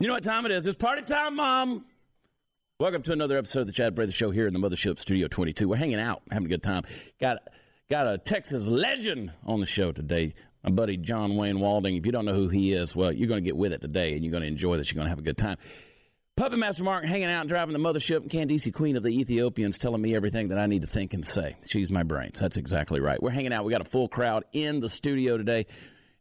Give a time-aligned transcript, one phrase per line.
[0.00, 0.64] You know what time it is?
[0.64, 1.84] It's party time, Mom.
[2.78, 5.66] Welcome to another episode of the Chad Prather Show here in the Mothership Studio 22.
[5.66, 6.84] We're hanging out, having a good time.
[7.20, 7.38] Got
[7.90, 10.34] got a Texas legend on the show today.
[10.62, 11.96] My buddy John Wayne Walding.
[11.96, 14.12] If you don't know who he is, well, you're going to get with it today,
[14.12, 14.88] and you're going to enjoy this.
[14.92, 15.56] You're going to have a good time.
[16.36, 18.30] Puppet Master Mark hanging out and driving the mothership.
[18.30, 21.56] Candice, Queen of the Ethiopians, telling me everything that I need to think and say.
[21.66, 22.38] She's my brains.
[22.38, 23.20] That's exactly right.
[23.20, 23.64] We're hanging out.
[23.64, 25.66] We got a full crowd in the studio today,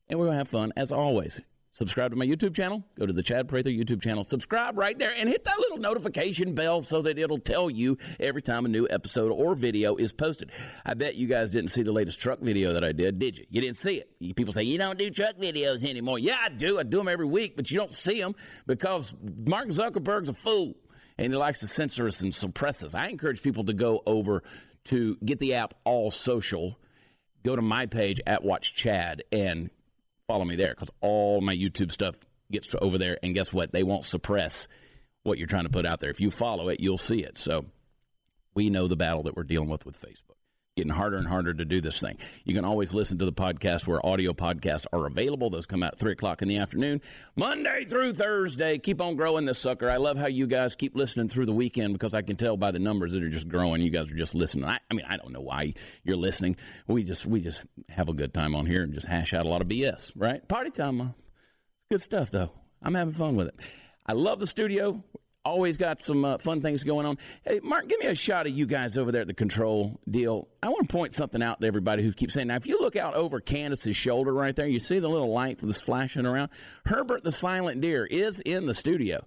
[0.09, 1.41] and we're going to have fun as always.
[1.78, 2.84] Subscribe to my YouTube channel.
[2.98, 4.23] Go to the Chad Prather YouTube channel.
[4.23, 8.41] Subscribe right there and hit that little notification bell so that it'll tell you every
[8.41, 10.52] time a new episode or video is posted.
[10.88, 13.45] I bet you guys didn't see the latest truck video that I did, did you?
[13.52, 14.36] You didn't see it.
[14.36, 16.17] People say, you don't do truck videos anymore.
[16.17, 16.80] Yeah, I do.
[16.80, 18.34] I do them every week, but you don't see them
[18.66, 20.73] because Mark Zuckerberg's a fool
[21.20, 22.95] and he likes to censor us and suppress us.
[22.95, 24.41] I encourage people to go over
[24.86, 26.80] to get the app All Social.
[27.45, 29.70] Go to my page at Watch Chad and
[30.27, 32.16] follow me there because all my YouTube stuff
[32.52, 33.17] gets over there.
[33.23, 33.72] And guess what?
[33.72, 34.67] They won't suppress
[35.23, 36.09] what you're trying to put out there.
[36.09, 37.38] If you follow it, you'll see it.
[37.38, 37.66] So
[38.53, 40.36] we know the battle that we're dealing with with Facebook.
[40.78, 42.20] Getting harder and harder to do this thing.
[42.45, 45.50] You can always listen to the podcast where audio podcasts are available.
[45.50, 47.02] Those come out at 3 o'clock in the afternoon,
[47.36, 48.78] Monday through Thursday.
[48.78, 49.89] Keep on growing this sucker.
[49.89, 52.70] I love how you guys keep listening through the weekend because I can tell by
[52.70, 53.81] the numbers that are just growing.
[53.81, 54.66] You guys are just listening.
[54.66, 56.58] I, I mean, I don't know why you're listening.
[56.86, 59.50] We just we just have a good time on here and just hash out a
[59.50, 60.48] lot of BS, right?
[60.48, 61.16] Party time, Mom.
[61.78, 62.52] It's good stuff, though.
[62.83, 63.55] I'm having fun with it.
[64.05, 65.03] I love the studio.
[65.48, 67.17] Always got some uh, fun things going on.
[67.44, 70.50] Hey, Mark, give me a shot of you guys over there at the control deal.
[70.62, 72.98] I want to point something out to everybody who keeps saying, now, if you look
[72.98, 76.50] out over Candace's shoulder right there, you see the little light that's flashing around?
[76.86, 79.23] Herbert the Silent Deer is in the studio.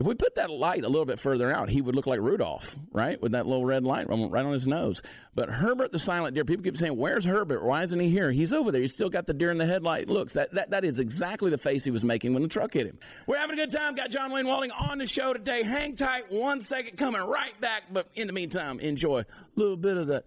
[0.00, 2.74] If we put that light a little bit further out, he would look like Rudolph,
[2.90, 3.20] right?
[3.20, 5.02] With that little red light right on his nose.
[5.34, 7.62] But Herbert the silent deer, people keep saying, Where's Herbert?
[7.62, 8.32] Why isn't he here?
[8.32, 8.80] He's over there.
[8.80, 10.32] He's still got the deer in the headlight looks.
[10.32, 12.98] That, that, that is exactly the face he was making when the truck hit him.
[13.26, 13.94] We're having a good time.
[13.94, 15.62] Got John Wayne Walding on the show today.
[15.64, 17.82] Hang tight one second, coming right back.
[17.92, 20.24] But in the meantime, enjoy a little bit of that,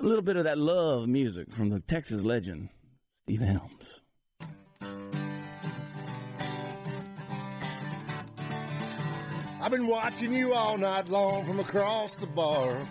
[0.00, 2.70] a little bit of that love music from the Texas legend,
[3.22, 4.01] Steve Helms.
[9.62, 12.84] I've been watching you all night long from across the bar.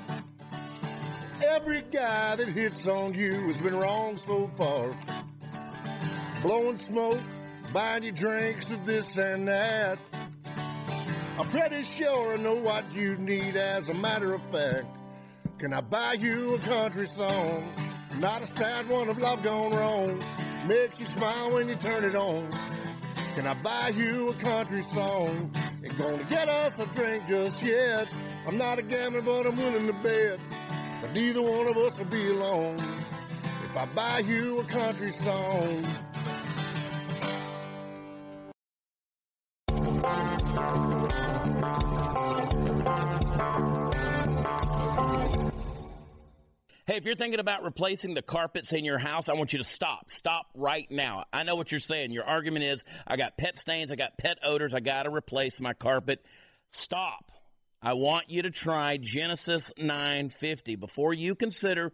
[1.46, 4.96] Every guy that hits on you has been wrong so far.
[6.42, 7.20] Blowing smoke,
[7.74, 10.00] buying you drinks of this and that.
[11.38, 14.86] I'm pretty sure I know what you need as a matter of fact.
[15.58, 17.70] Can I buy you a country song?
[18.18, 20.24] Not a sad one of love gone wrong.
[20.66, 22.50] Makes you smile when you turn it on.
[23.36, 25.52] Can I buy you a country song?
[25.84, 28.08] Ain't gonna get us a drink just yet.
[28.48, 30.40] I'm not a gambler, but I'm willing to bet
[31.02, 32.78] that neither one of us will be alone
[33.64, 35.84] if I buy you a country song.
[47.02, 50.12] If you're thinking about replacing the carpets in your house, I want you to stop.
[50.12, 51.26] Stop right now.
[51.34, 52.12] I know what you're saying.
[52.12, 55.60] Your argument is I got pet stains, I got pet odors, I got to replace
[55.60, 56.24] my carpet.
[56.70, 57.32] Stop.
[57.82, 61.92] I want you to try Genesis 950 before you consider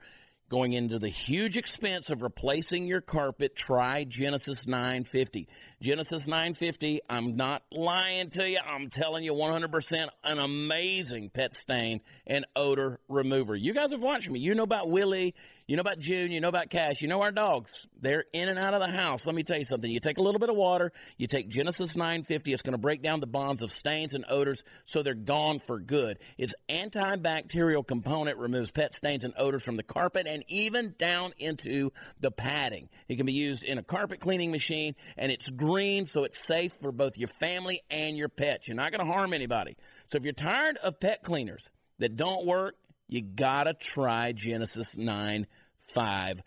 [0.49, 3.55] going into the huge expense of replacing your carpet.
[3.55, 5.47] Try Genesis 950.
[5.79, 8.57] Genesis 950, I'm not lying to you.
[8.65, 13.55] I'm telling you 100% an amazing pet stain and odor remover.
[13.55, 14.39] You guys have watched me.
[14.39, 15.35] You know about Willie.
[15.67, 16.31] You know about June.
[16.31, 17.01] You know about Cash.
[17.01, 17.87] You know our dogs.
[17.99, 19.25] They're in and out of the house.
[19.25, 19.91] Let me tell you something.
[19.91, 20.93] You take a little bit of water.
[21.17, 22.53] You take Genesis 950.
[22.53, 25.77] It's going to break down the bonds of stains and odors so they're gone for
[25.77, 26.19] good.
[26.37, 31.91] Its antibacterial component removes pet stains and odors from the carpet and even down into
[32.21, 32.87] the padding.
[33.09, 36.71] It can be used in a carpet cleaning machine and it's green, so it's safe
[36.79, 38.69] for both your family and your pets.
[38.69, 39.75] You're not going to harm anybody.
[40.05, 42.75] So if you're tired of pet cleaners that don't work,
[43.07, 46.43] you gotta try Genesis 950.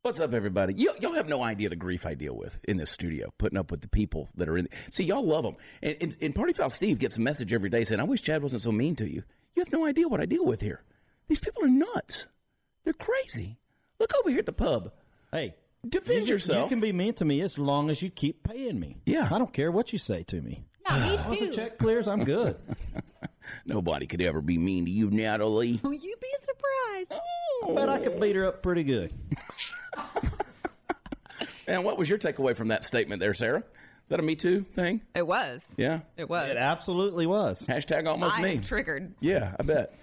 [0.06, 0.75] What's up, everybody?
[0.78, 3.72] You, y'all have no idea the grief I deal with in this studio, putting up
[3.72, 4.69] with the people that are in.
[4.92, 5.56] See, y'all love them.
[5.81, 8.44] And, and, and Party Foul Steve gets a message every day saying, I wish Chad
[8.44, 9.24] wasn't so mean to you.
[9.56, 10.84] You have no idea what I deal with here.
[11.28, 12.28] These people are nuts.
[12.84, 13.57] They're crazy.
[13.98, 14.92] Look over here at the pub.
[15.31, 15.56] Hey,
[15.90, 16.69] Defend you, yourself.
[16.69, 18.98] You can be mean to me as long as you keep paying me.
[19.07, 19.28] Yeah.
[19.31, 20.66] I don't care what you say to me.
[20.88, 22.56] Yeah, me Once the check clears, I'm good.
[23.66, 25.80] Nobody could ever be mean to you, Natalie.
[25.84, 27.22] Will you be surprised?
[27.63, 27.74] Oh.
[27.74, 29.13] but I could beat her up pretty good.
[31.68, 33.59] And what was your takeaway from that statement there, Sarah?
[33.59, 35.01] Is that a Me Too thing?
[35.15, 35.74] It was.
[35.77, 36.01] Yeah.
[36.15, 36.50] It was.
[36.50, 37.65] It absolutely was.
[37.65, 38.57] Hashtag almost I me.
[38.59, 39.15] triggered.
[39.19, 39.95] Yeah, I bet.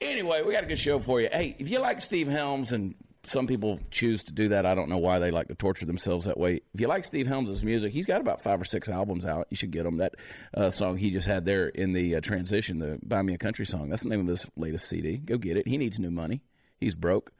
[0.00, 1.28] Anyway, we got a good show for you.
[1.32, 2.94] Hey, if you like Steve Helms, and
[3.24, 6.26] some people choose to do that, I don't know why they like to torture themselves
[6.26, 6.60] that way.
[6.74, 9.48] If you like Steve Helms' music, he's got about five or six albums out.
[9.50, 9.96] You should get him.
[9.96, 10.14] That
[10.56, 13.66] uh, song he just had there in the uh, transition, the Buy Me a Country
[13.66, 15.16] song, that's the name of this latest CD.
[15.16, 15.66] Go get it.
[15.66, 16.42] He needs new money.
[16.78, 17.32] He's broke.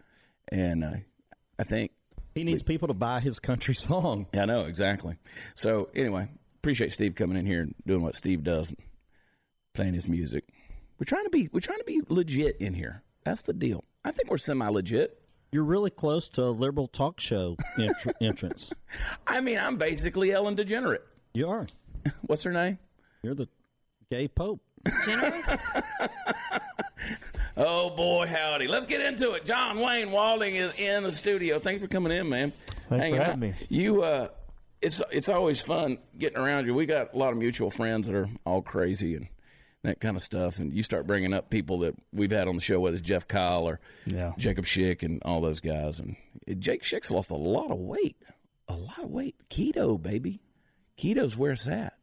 [0.50, 0.92] And uh,
[1.58, 1.92] I think
[2.34, 4.26] He needs people to buy his country song.
[4.32, 5.16] yeah, I know exactly.
[5.54, 8.72] So anyway, appreciate Steve coming in here and doing what Steve does,
[9.74, 10.44] playing his music.
[10.98, 13.02] We're trying to be we're trying to be legit in here.
[13.24, 13.84] That's the deal.
[14.04, 15.20] I think we're semi legit.
[15.52, 18.72] You're really close to a liberal talk show entr- entrance.
[19.26, 20.98] I mean, I'm basically Ellen DeGenerate.
[21.32, 21.66] You are.
[22.22, 22.78] What's her name?
[23.22, 23.48] You're the
[24.10, 24.60] gay pope.
[25.06, 25.56] Generous?
[27.56, 28.66] Oh boy, howdy!
[28.66, 29.44] Let's get into it.
[29.44, 31.58] John Wayne Walding is in the studio.
[31.60, 32.52] Thanks for coming in, man.
[32.88, 33.26] Thanks Hanging for out.
[33.26, 33.54] having me.
[33.68, 34.28] You, uh,
[34.82, 36.74] it's it's always fun getting around you.
[36.74, 39.28] We got a lot of mutual friends that are all crazy and
[39.84, 40.58] that kind of stuff.
[40.58, 43.28] And you start bringing up people that we've had on the show, whether it's Jeff
[43.28, 44.32] Kyle or Yeah.
[44.36, 46.00] Jacob Schick and all those guys.
[46.00, 46.16] And
[46.60, 48.16] Jake Schick's lost a lot of weight,
[48.66, 49.36] a lot of weight.
[49.48, 50.40] Keto, baby,
[50.98, 51.94] keto's where it's at.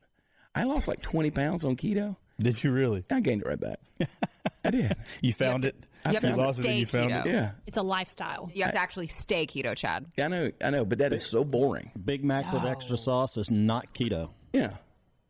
[0.56, 2.16] I lost like twenty pounds on keto.
[2.44, 3.04] Did you really?
[3.12, 3.80] I gained it right back.
[4.66, 4.96] I did.
[5.22, 5.76] You found it.
[6.06, 7.26] You have to lost it and stay you found keto.
[7.26, 7.32] it.
[7.32, 8.50] Yeah, It's a lifestyle.
[8.54, 10.06] You have to actually stay keto, Chad.
[10.20, 11.92] I know, I know, but that is so boring.
[12.04, 14.30] Big Mac with extra sauce is not keto.
[14.54, 14.72] Yeah.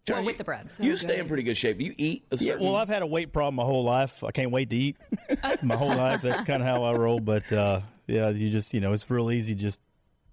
[0.06, 0.66] John, Well, with you- the bread.
[0.80, 1.80] you stay in pretty good shape.
[1.82, 4.24] You eat a Yeah, well, I've had a weight problem my whole life.
[4.24, 4.98] I can't wait to eat
[5.62, 6.22] my whole life.
[6.22, 7.20] That's kind of how I roll.
[7.20, 9.54] But uh, yeah, you just you know it's real easy.
[9.56, 9.78] Just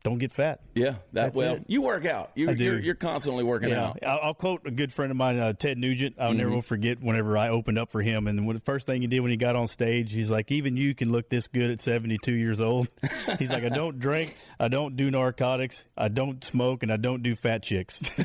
[0.09, 0.61] don't get fat.
[0.75, 1.55] yeah, that That's well.
[1.57, 1.65] it.
[1.69, 2.31] You work out.
[2.35, 2.65] You, I do.
[2.65, 3.99] You're, you're constantly working Yeah, out.
[4.07, 6.17] I'll, I'll quote a good friend of mine, uh, Ted Nugent.
[6.19, 6.39] I'll Mm-hmm.
[6.51, 9.21] never forget whenever I opened up for him, and when the first thing he did
[9.21, 12.33] when he got on stage, he's like, "Even you can look this good at 72
[12.33, 12.89] years old."
[13.39, 17.23] he's like, "I don't drink, I don't do narcotics, I don't smoke, and I don't
[17.23, 18.01] do fat chicks."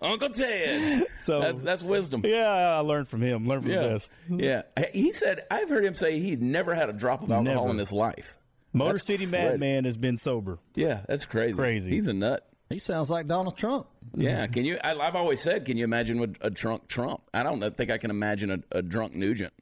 [0.00, 1.06] Uncle Ted.
[1.18, 2.22] so That's that's wisdom.
[2.24, 3.46] yeah, I learned from him.
[3.46, 4.10] Learned from the best.
[4.28, 4.62] yeah.
[4.92, 7.70] He said I've heard him say he'd never had a drop of alcohol Never.
[7.70, 8.36] in his life.
[8.72, 9.26] Motor That's City.
[9.26, 10.58] Madman has been sober.
[10.74, 11.56] Yeah, that's crazy.
[11.56, 11.90] Crazy.
[11.90, 12.46] He's a nut.
[12.70, 13.86] He sounds like Donald Trump.
[14.16, 14.46] Yeah.
[14.46, 14.78] Can you?
[14.82, 17.22] I, I've always said, can you imagine what a drunk Trump?
[17.34, 19.52] I don't think I can imagine a, a drunk Nugent.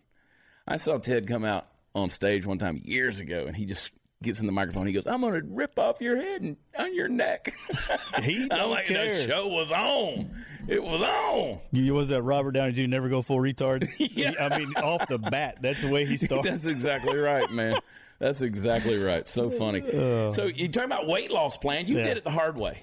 [0.67, 3.91] I saw Ted come out on stage one time years ago, and he just
[4.23, 4.87] gets in the microphone.
[4.87, 7.53] He goes, "I'm going to rip off your head and on your neck."
[8.23, 10.31] He I'm don't like, the show was on.
[10.69, 11.61] It was on.
[11.71, 12.83] You was that Robert Downey Jr.
[12.83, 13.89] never go full retard?
[13.99, 14.33] Yeah.
[14.39, 16.45] I mean, off the bat, that's the way he started.
[16.53, 17.79] That's exactly right, man.
[18.21, 19.27] That's exactly right.
[19.27, 19.83] So funny.
[19.83, 20.31] Uh.
[20.31, 21.87] so you talking about weight loss plan?
[21.89, 22.05] You Yeah.
[22.05, 22.79] did it the hard way.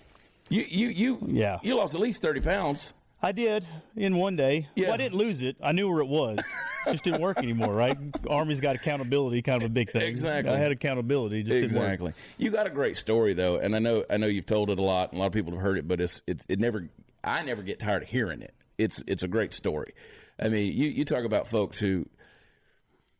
[0.49, 1.59] You you you Yeah.
[1.63, 2.93] You lost at least thirty pounds.
[3.21, 4.67] I did in one day.
[4.75, 4.85] Yeah.
[4.87, 5.55] Well, I didn't lose it.
[5.61, 6.37] I knew where it was.
[6.85, 7.97] It just didn't work anymore, right?
[8.29, 10.03] Army's got accountability, kind of a big thing.
[10.03, 10.53] Exactly.
[10.53, 11.85] I had accountability, it just didn't work.
[11.85, 12.13] Exactly.
[12.37, 14.83] You got a great story though, and I know I know you've told it a
[14.83, 16.87] lot, and a lot of people have heard it, but it's it's it never.
[17.23, 18.53] I never get tired of hearing it.
[18.77, 19.93] It's it's a great story.
[20.39, 22.05] I mean, you you talk about folks who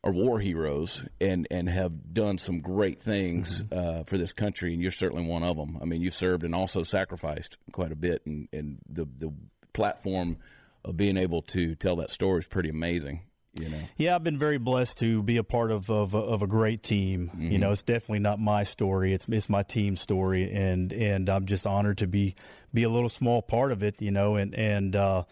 [0.04, 4.82] are war heroes and and have done some great things uh, for this country, and
[4.82, 5.78] you're certainly one of them.
[5.82, 9.34] I mean, you've served and also sacrificed quite a bit, and and the the
[9.74, 10.38] platform
[10.86, 13.22] of being able to tell that story is pretty amazing.
[13.60, 13.80] You know.
[13.98, 17.32] Yeah, I've been very blessed to be a part of of, of a great team.
[17.40, 21.48] You know, it's definitely not my story; it's it's my team's story, and and I'm
[21.48, 22.36] just honored to be
[22.72, 24.00] be a little small part of it.
[24.00, 25.24] You know, and and uh,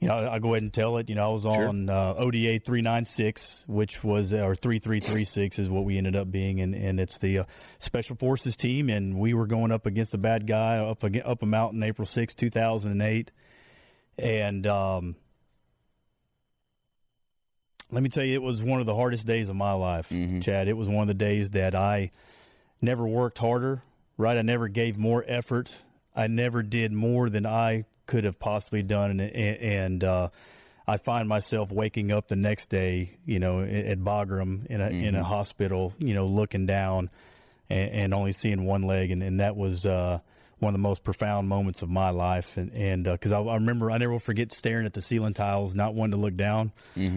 [0.00, 1.08] you know, I'll go ahead and tell it.
[1.08, 5.00] You know, I was on uh, ODA three nine six, which was or three three
[5.00, 7.44] three six is what we ended up being, and and it's the uh,
[7.78, 11.46] Special Forces team, and we were going up against a bad guy up up a
[11.46, 13.32] mountain, April 6, two thousand and eight,
[14.18, 14.66] and.
[14.66, 15.16] um
[17.90, 20.10] let me tell you, it was one of the hardest days of my life,
[20.42, 20.68] Chad.
[20.68, 22.10] It was one of the days that I
[22.82, 23.82] never worked harder,
[24.18, 24.36] right?
[24.36, 25.74] I never gave more effort.
[26.14, 29.20] I never did more than I could have possibly done.
[29.20, 30.30] And, and uh,
[30.88, 35.14] I find myself waking up the next day, you know, at Bagram in a, in
[35.14, 37.10] a hospital, you know, looking down
[37.70, 39.12] and, and only seeing one leg.
[39.12, 40.18] And, and that was uh,
[40.58, 42.56] one of the most profound moments of my life.
[42.56, 45.74] And and because I, I remember, I never will forget staring at the ceiling tiles,
[45.74, 46.72] not wanting to look down,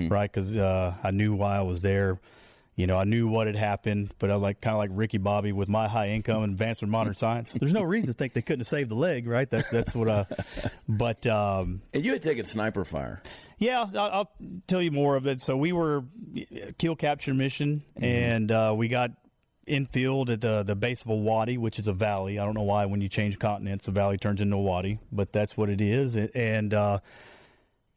[0.10, 0.32] right?
[0.32, 2.20] Because uh, I knew why I was there.
[2.76, 5.52] You know, I knew what had happened, but I like kind of like Ricky Bobby
[5.52, 7.52] with my high income and advanced in modern science.
[7.54, 9.48] There's no reason to think they couldn't have saved the leg, right?
[9.50, 10.26] That's that's what I.
[10.88, 13.22] But um, And you had taken sniper fire.
[13.60, 14.32] yeah, I'll, I'll
[14.68, 15.42] tell you more of it.
[15.42, 16.06] So we were
[16.78, 19.12] kill capture mission, and uh, we got
[19.68, 22.40] infield at the the base of a wadi, which is a valley.
[22.40, 25.34] I don't know why when you change continents, a valley turns into a wadi, but
[25.34, 26.16] that's what it is.
[26.16, 27.00] And uh,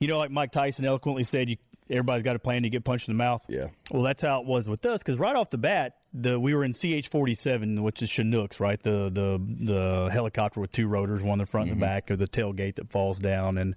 [0.01, 1.57] you know, like Mike Tyson eloquently said, you
[1.91, 3.45] everybody's got a plan to get punched in the mouth.
[3.49, 3.69] Yeah.
[3.91, 6.65] Well, that's how it was with us because right off the bat, the we were
[6.65, 8.81] in CH forty seven, which is Chinooks, right?
[8.83, 12.17] The the the helicopter with two rotors, one in the front and the back, or
[12.17, 13.75] the tailgate that falls down, and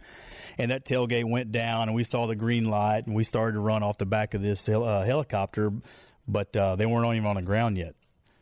[0.57, 3.59] and that tailgate went down, and we saw the green light, and we started to
[3.59, 5.71] run off the back of this hel- uh, helicopter,
[6.27, 7.95] but uh, they weren't even on the ground yet.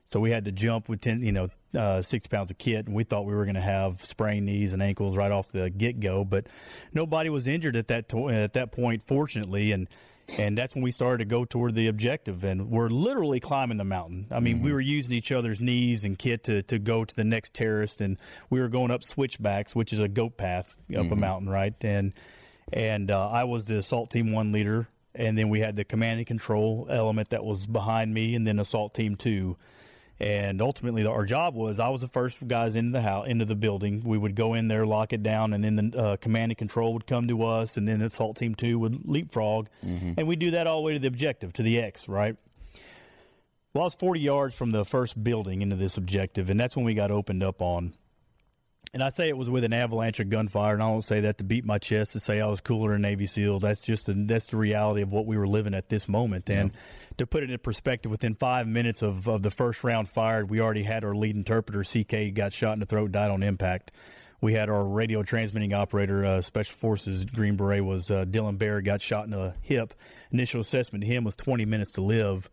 [0.08, 2.96] So we had to jump with ten, you know, uh, six pounds of kit, and
[2.96, 6.00] we thought we were going to have sprained knees and ankles right off the get
[6.00, 6.24] go.
[6.24, 6.48] But
[6.94, 9.88] nobody was injured at that to- at that point, fortunately, and
[10.40, 12.44] and that's when we started to go toward the objective.
[12.44, 14.26] And we're literally climbing the mountain.
[14.32, 17.24] I mean, we were using each other's knees and kit to to go to the
[17.24, 18.18] next terrace, and
[18.50, 21.74] we were going up switchbacks, which is a goat path up a mountain, right?
[21.82, 22.14] And
[22.74, 26.18] and uh, I was the assault team one leader, and then we had the command
[26.18, 29.58] and control element that was behind me, and then assault team two.
[30.20, 33.56] And ultimately, our job was I was the first guys into the house, into the
[33.56, 34.02] building.
[34.06, 36.94] We would go in there, lock it down, and then the uh, command and control
[36.94, 39.68] would come to us, and then assault team two would leapfrog,
[40.18, 42.38] and we do that all the way to the objective, to the X, right?
[43.74, 46.86] Well, I was 40 yards from the first building into this objective, and that's when
[46.86, 47.94] we got opened up on.
[48.96, 51.40] And I say it was with an avalanche of gunfire, and I don't say that
[51.40, 53.60] to beat my chest to say I was cooler than Navy SEAL.
[53.60, 56.50] That's just the, that's the reality of what we were living at this moment.
[56.50, 56.72] And
[57.18, 60.62] to put it in perspective, within five minutes of, of the first round fired, we
[60.62, 63.92] already had our lead interpreter CK got shot in the throat, died on impact.
[64.46, 68.84] We had our radio transmitting operator, uh, Special Forces Green Beret, was uh, Dillon Behr,
[68.86, 69.96] got shot in the hip.
[70.30, 72.48] Initial assessment to him was 20 minutes to live.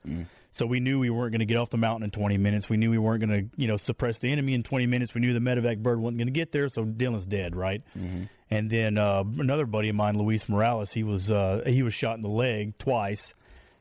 [0.52, 2.70] So we knew we weren't going to get off the mountain in 20 minutes.
[2.70, 5.12] We knew we weren't going to, you know, suppress the enemy in 20 minutes.
[5.12, 7.82] We knew the medevac bird wasn't going to get there, so Dillon's dead, right?
[8.50, 12.14] And then uh, another buddy of mine, Luis Morales, he was uh, he was shot
[12.14, 13.34] in the leg twice.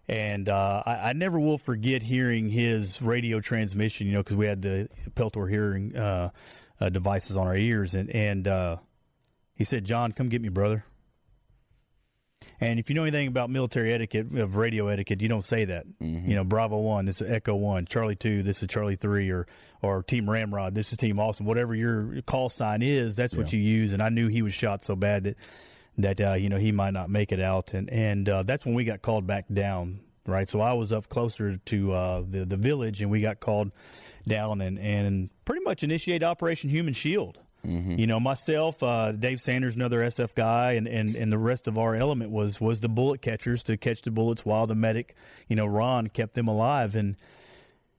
[0.10, 4.48] And uh, I, I never will forget hearing his radio transmission, you know, because we
[4.48, 6.32] had the Peltor hearing uh,
[6.82, 8.78] uh, devices on our ears, and and uh,
[9.54, 10.84] he said, "John, come get me, brother."
[12.60, 15.86] And if you know anything about military etiquette of radio etiquette, you don't say that.
[16.00, 19.48] You know, Bravo one, this is Echo one, Charlie two, this is Charlie three, or
[19.82, 21.46] or Team Ramrod, this is Team Awesome.
[21.46, 23.94] Whatever your call sign is, that's what you use.
[23.94, 25.38] And I knew he was shot so bad that
[25.98, 28.76] that uh, you know he might not make it out, and and uh, that's when
[28.76, 30.00] we got called back down.
[30.24, 33.72] Right, so I was up closer to uh, the the village, and we got called
[34.28, 37.38] down and and pretty much initiate Operation Human Shield.
[38.00, 41.78] You know, myself, uh, Dave Sanders, another SF guy, and, and, and the rest of
[41.78, 45.14] our element was was the bullet catchers to catch the bullets while the medic,
[45.50, 47.18] you know, Ron kept them alive, and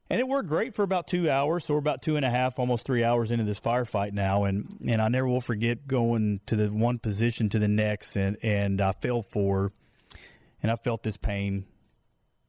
[0.09, 1.67] and it worked great for about two hours.
[1.67, 4.79] So we're about two and a half, almost three hours into this firefight now, and
[4.89, 8.81] and I never will forget going to the one position to the next, and and
[8.81, 9.73] I fell for,
[10.63, 11.67] and I felt this pain.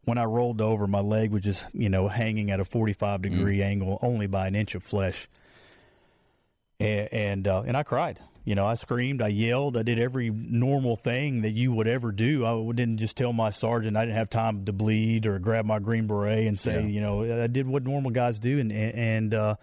[0.06, 3.22] When I rolled over, my leg was just you know hanging at a forty five
[3.22, 5.28] degree angle, only by an inch of flesh
[6.80, 8.20] and and, uh, and I cried.
[8.46, 12.12] You know, I screamed, I yelled, I did every normal thing that you would ever
[12.12, 12.46] do.
[12.46, 15.80] I didn't just tell my sergeant I didn't have time to bleed or grab my
[15.80, 16.88] green beret and say, Yeah.
[16.88, 19.56] you know, I did what normal guys do and and uh,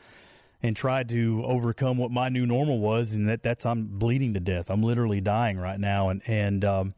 [0.63, 4.41] and tried to overcome what my new normal was, and that that's I'm bleeding to
[4.41, 4.71] death.
[4.71, 6.95] I'm literally dying right now, and and um,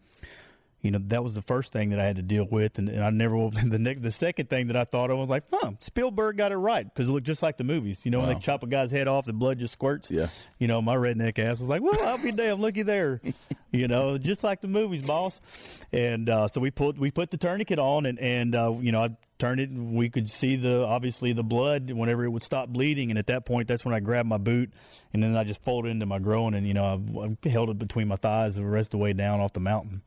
[0.82, 3.02] you know that was the first thing that I had to deal with, and, and
[3.02, 3.32] I never.
[3.62, 6.56] The next, the second thing that I thought of was like, huh, Spielberg got it
[6.56, 8.00] right because it looked just like the movies.
[8.04, 10.10] You know, when they chop a guy's head off, the blood just squirts.
[10.10, 10.26] Yeah.
[10.58, 13.20] You know, my redneck ass was like, well, I'll be damned, looky there.
[13.70, 15.40] you know, just like the movies, boss.
[15.92, 19.02] And uh, so we put we put the tourniquet on, and and uh, you know
[19.02, 22.68] I turned it, and we could see the obviously the blood whenever it would stop
[22.68, 24.72] bleeding, and at that point, that's when I grabbed my boot,
[25.12, 27.78] and then I just folded into my groin, and you know I, I held it
[27.78, 30.02] between my thighs the rest of the way down off the mountain.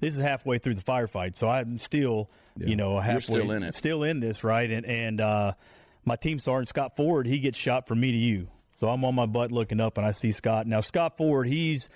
[0.00, 3.74] This is halfway through the firefight, so I'm still, you know, halfway still in it.
[3.74, 4.70] still in this, right?
[4.70, 5.52] And and uh,
[6.04, 8.48] my team sergeant Scott Ford, he gets shot from me to you.
[8.72, 10.66] So I'm on my butt looking up, and I see Scott.
[10.66, 11.88] Now Scott Ford, he's,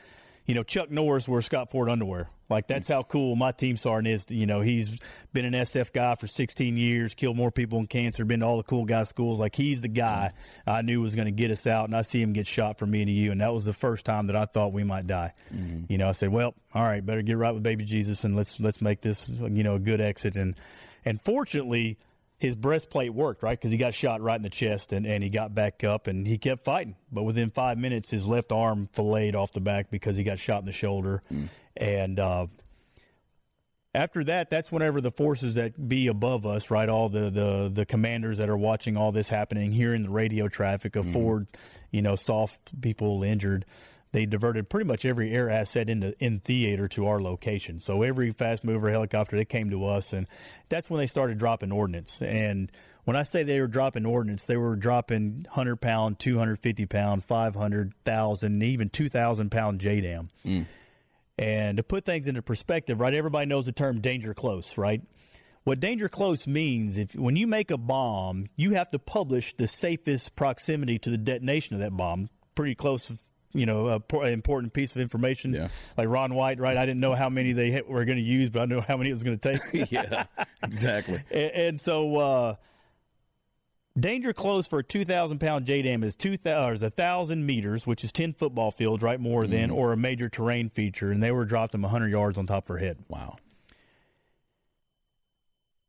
[0.47, 2.29] you know, Chuck Norris wears Scott Ford underwear.
[2.49, 4.26] Like that's how cool my team sergeant is.
[4.29, 4.91] You know, he's
[5.33, 8.57] been an SF guy for 16 years, killed more people in cancer, been to all
[8.57, 9.41] the cool guy schools.
[9.41, 10.33] Like he's the guy
[10.65, 12.93] I knew was going to get us out, and I see him get shot from
[12.93, 15.33] me to you, and that was the first time that I thought we might die.
[15.53, 15.93] Mm-hmm.
[15.93, 18.61] You know, I said, well, all right, better get right with baby Jesus, and let's
[18.61, 20.37] let's make this you know a good exit.
[20.37, 20.55] And
[21.05, 21.99] and fortunately,
[22.38, 23.59] his breastplate worked, right?
[23.59, 26.26] Because he got shot right in the chest and, and he got back up and
[26.26, 26.97] he kept fighting.
[27.11, 30.61] But within five minutes, his left arm filleted off the back because he got shot
[30.61, 31.23] in the shoulder.
[31.76, 32.49] And uh,
[33.95, 37.87] after that, that's whenever the forces that be above us, right, all the the the
[37.87, 41.47] commanders that are watching all this happening, hearing the radio traffic of Ford,
[41.90, 43.64] you know, soft people injured.
[44.13, 47.81] They diverted pretty much every air asset into in theater to our location.
[47.81, 50.27] So every fast mover helicopter that came to us, and
[50.69, 52.23] that's when they started dropping ordnance.
[52.23, 52.71] And
[53.05, 56.87] when I say they were dropping ordnance, they were dropping hundred pound, two hundred fifty
[56.87, 60.29] pound, five hundred thousand, even two thousand pound JDAM.
[60.45, 60.67] Mm.
[61.39, 63.15] And to put things into perspective, right?
[63.15, 65.03] Everybody knows the term danger close, right?
[65.65, 69.67] What danger close means, if when you make a bomb, you have to publish the
[69.69, 73.13] safest proximity to the detonation of that bomb, pretty close,
[73.53, 75.53] you know, a po- important piece of information.
[75.53, 75.69] Yeah.
[75.97, 76.76] Like Ron White, right?
[76.76, 78.97] I didn't know how many they hit- were going to use, but I know how
[78.97, 79.91] many it was going to take.
[79.91, 80.25] yeah,
[80.62, 81.23] exactly.
[81.31, 82.55] and, and so, uh,
[83.99, 88.35] danger close for a 2,000 pound JDAM is 2,000, is 1,000 meters, which is 10
[88.35, 89.21] football fields, right?
[89.21, 91.11] More than, or a major terrain feature.
[91.11, 92.99] And they were dropped them 100 yards on top of her head.
[93.09, 93.37] Wow.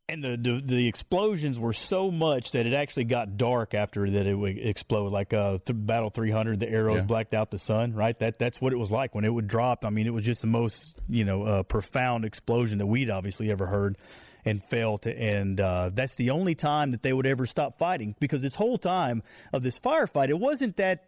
[0.10, 4.26] And the, the the explosions were so much that it actually got dark after that
[4.26, 5.12] it would explode.
[5.12, 7.04] Like uh, th- Battle 300, the arrows Yeah.
[7.04, 7.94] blacked out the sun.
[7.94, 9.84] Right, that that's what it was like when it would drop.
[9.84, 13.52] I mean, it was just the most you know uh, profound explosion that we'd obviously
[13.52, 13.98] ever heard
[14.46, 15.06] and felt.
[15.08, 18.78] And uh, that's the only time that they would ever stop fighting because this whole
[18.78, 21.04] time of this firefight, it wasn't that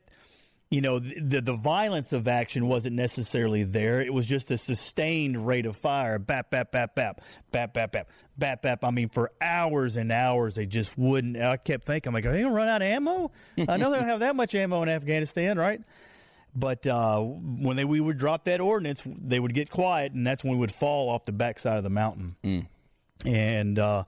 [0.71, 4.01] you know the the violence of action wasn't necessarily there.
[4.01, 7.21] It was just a sustained rate of fire, bap bap bap bap
[7.51, 8.07] bap bap bap
[8.37, 8.83] bap bap.
[8.83, 11.37] I mean, for hours and hours, they just wouldn't.
[11.37, 13.31] I kept thinking, I'm like, are they gonna run out of ammo?
[13.67, 15.81] I know they don't have that much ammo in Afghanistan, right?
[16.55, 20.43] But uh, when they we would drop that ordinance, they would get quiet, and that's
[20.43, 22.35] when we would fall off the backside of the mountain.
[23.25, 24.03] And uh,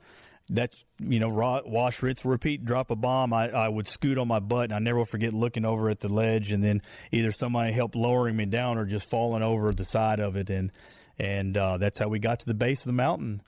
[0.49, 3.33] that's you know ro- wash rinse repeat drop a bomb.
[3.33, 5.99] I, I would scoot on my butt and i never will forget looking over at
[5.99, 6.81] the ledge and then
[7.11, 10.49] either somebody helped lowering me down or just falling over the side of it.
[10.49, 10.71] And
[11.17, 13.41] and uh, that's how we got to the base of the mountain.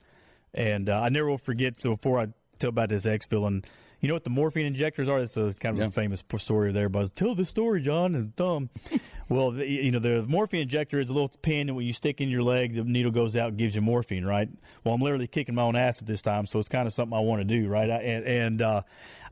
[0.53, 2.27] And uh, i never will forget so before i
[2.59, 3.65] tell about this exfil and
[4.03, 5.19] you know what the morphine injectors are?
[5.21, 5.87] It's a kind of Yeah.
[5.87, 8.69] a famous story there but tell the story john and thumb.
[9.29, 12.19] Well the, you know the morphine injector is a little pin and when you stick
[12.21, 14.49] in your leg the needle goes out and gives you morphine right?
[14.83, 17.17] Well i'm literally kicking my own ass at this time so it's kind of something
[17.17, 17.89] i want to do right?
[17.89, 18.81] I, and, and uh,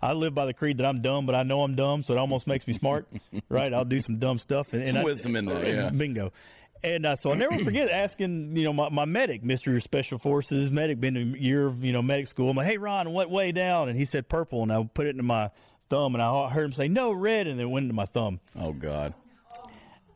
[0.02, 2.18] i live by the creed that i'm dumb but i know i'm dumb so it
[2.18, 3.06] almost makes me smart
[3.50, 3.72] right?
[3.74, 5.90] I'll do some dumb stuff and, and Some I- wisdom in there, yeah.
[5.90, 6.32] bingo
[6.84, 10.72] and uh, so I'll never forget asking, you know, my, my medic, Mister Special Forces
[10.72, 12.50] medic, been a year of you know medic school.
[12.50, 13.90] I'm like, hey Ron, what way down?
[13.90, 15.52] And he said purple, and I put it into my
[15.90, 18.40] thumb, and I heard him say no red, and then it went into my thumb.
[18.60, 19.14] Oh God.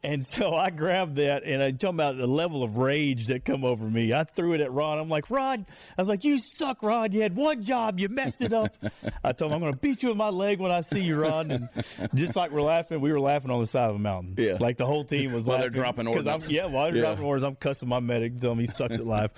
[0.05, 3.65] And so I grabbed that, and I talking about the level of rage that come
[3.65, 4.13] over me.
[4.13, 4.99] I threw it at Ron.
[4.99, 5.65] I'm like, Ron,
[5.97, 7.11] I was like, you suck, Ron.
[7.11, 8.75] You had one job, you messed it up.
[9.23, 11.15] I told him I'm going to beat you with my leg when I see you,
[11.19, 11.49] Ron.
[11.49, 11.69] And
[12.13, 14.35] just like we're laughing, we were laughing on the side of a mountain.
[14.37, 14.57] Yeah.
[14.59, 17.01] like the whole team was While they're laughing dropping 'cause I'm- Yeah, while they're Yeah.
[17.01, 19.31] dropping orders, I'm cussing my medic, telling him he sucks at life.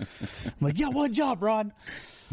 [0.47, 1.71] I'm like, yeah, one job, Ron.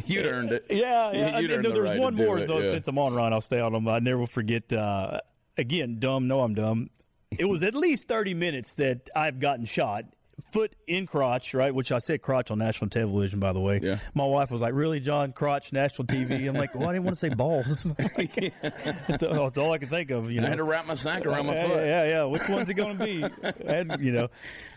[0.07, 0.67] You'd earned it.
[0.71, 1.39] Yeah, yeah.
[1.39, 2.71] You'd and earned the there's right one more it, yeah.
[2.73, 3.87] Since I'm on Ron, I'll stay on them.
[3.87, 4.73] I never will forget.
[4.73, 5.21] Uh,
[5.57, 6.27] again, dumb.
[6.27, 6.91] No, I'm dumb.
[7.39, 10.05] It was at least 30 minutes that I've gotten shot.
[10.51, 11.73] Foot in crotch, right?
[11.73, 13.79] Which I said crotch on national television, by the way.
[13.81, 13.99] Yeah.
[14.15, 15.33] My wife was like, "Really, John?
[15.33, 17.85] Crotch, national TV?" I'm like, "Well, I didn't want to say balls."
[19.07, 20.33] That's all that's all I could think of.
[20.33, 21.87] You know, I had to wrap my sack around my yeah, foot.
[21.87, 22.25] Yeah, yeah.
[22.25, 23.25] Which one's it going to be?
[23.65, 24.29] and, you know,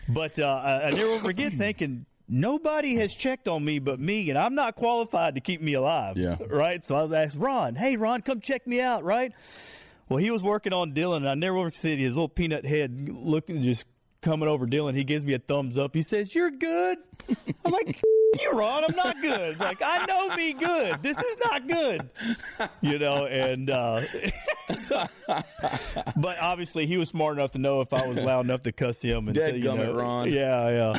[0.08, 4.38] but uh, I, I never forget thinking nobody has checked on me but me, and
[4.38, 6.18] I'm not qualified to keep me alive.
[6.18, 6.36] Yeah.
[6.48, 6.84] Right.
[6.84, 9.32] So I was asked Ron, "Hey, Ron, come check me out." Right.
[10.08, 13.08] Well, he was working on Dillon, and I never will see his little peanut head
[13.10, 13.84] looking just
[14.20, 14.94] coming over Dillon.
[14.94, 15.94] He gives me a thumbs up.
[15.94, 16.98] He says, "You're good."
[17.64, 18.00] I'm like.
[18.42, 19.58] You Ron, I'm not good.
[19.58, 21.02] Like I know me good.
[21.02, 22.10] This is not good.
[22.82, 24.02] You know, and uh
[24.82, 25.06] so-
[26.16, 29.00] but obviously he was smart enough to know if I was loud enough to cuss
[29.00, 30.30] him and tell you know, Ron.
[30.30, 30.98] Yeah,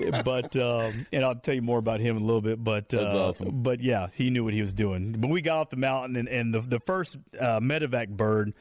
[0.00, 0.22] yeah.
[0.22, 2.62] but um and I'll tell you more about him in a little bit.
[2.62, 3.62] But uh, awesome.
[3.62, 5.20] But yeah, he knew what he was doing.
[5.20, 8.52] When we got off the mountain and, and the the first uh, medevac bird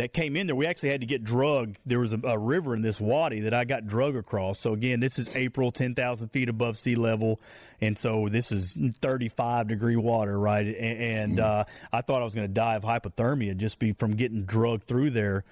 [0.00, 1.76] that came in there, we actually had to get drug.
[1.84, 4.58] There was a, a river in this wadi that I got drug across.
[4.58, 7.40] So again, this is April, ten thousand feet above sea level,
[7.80, 10.66] and so this is thirty-five degree water, right?
[10.66, 14.12] And, and uh, I thought I was going to die of hypothermia just be from
[14.12, 15.44] getting drugged through there.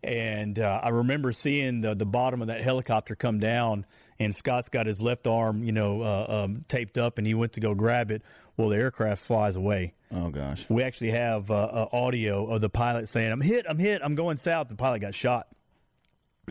[0.00, 3.84] And uh, I remember seeing the, the bottom of that helicopter come down,
[4.20, 7.54] and Scott's got his left arm, you know, uh, um, taped up, and he went
[7.54, 8.22] to go grab it.
[8.56, 9.94] Well, the aircraft flies away.
[10.14, 10.64] Oh gosh.
[10.68, 14.14] We actually have uh, uh, audio of the pilot saying, "I'm hit, I'm hit, I'm
[14.14, 15.48] going south." The pilot got shot.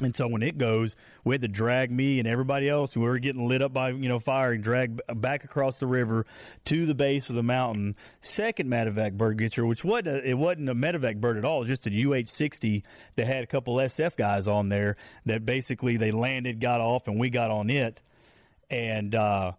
[0.02, 2.96] And so when it goes, we had to drag me and everybody else.
[2.96, 6.26] We were getting lit up by you know fire and drag back across the river
[6.66, 7.96] to the base of the mountain.
[8.22, 11.58] Second medevac bird gets here, which wasn't a, it wasn't a medevac bird at all.
[11.58, 12.84] It was just a UH-60
[13.16, 14.98] that had a couple SF guys on there.
[15.26, 18.02] That basically they landed, got off, and we got on it.
[18.70, 19.54] And uh,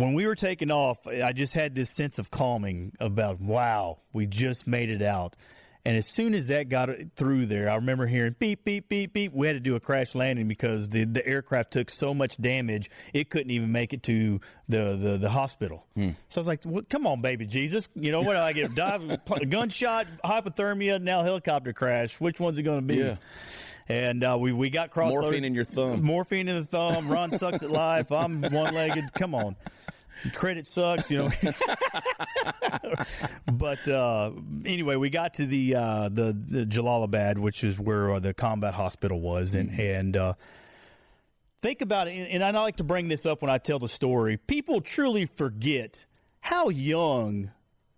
[0.00, 4.26] when we were taking off, I just had this sense of calming about, wow, we
[4.26, 5.36] just made it out.
[5.84, 9.32] And as soon as that got through there, I remember hearing beep, beep, beep, beep.
[9.32, 12.90] We had to do a crash landing because the, the aircraft took so much damage,
[13.14, 15.86] it couldn't even make it to the, the, the hospital.
[15.94, 16.10] Hmm.
[16.28, 17.88] So I was like, well, come on, baby Jesus.
[17.94, 18.34] You know what?
[18.34, 22.20] do I get a dive, gunshot, hypothermia, now helicopter crash.
[22.20, 23.00] Which one's it going to be?
[23.00, 23.16] Yeah.
[23.90, 26.02] And uh, we, we got cross Morphine in your thumb.
[26.02, 27.08] Morphine in the thumb.
[27.08, 28.12] Ron sucks at life.
[28.12, 29.12] I'm one legged.
[29.14, 29.56] Come on.
[30.34, 31.30] Credit sucks, you know.
[33.52, 34.30] but uh,
[34.64, 38.74] anyway, we got to the, uh, the the Jalalabad, which is where uh, the combat
[38.74, 40.34] hospital was, and and uh,
[41.62, 42.12] think about it.
[42.12, 44.36] And I like to bring this up when I tell the story.
[44.36, 46.04] People truly forget
[46.40, 47.50] how young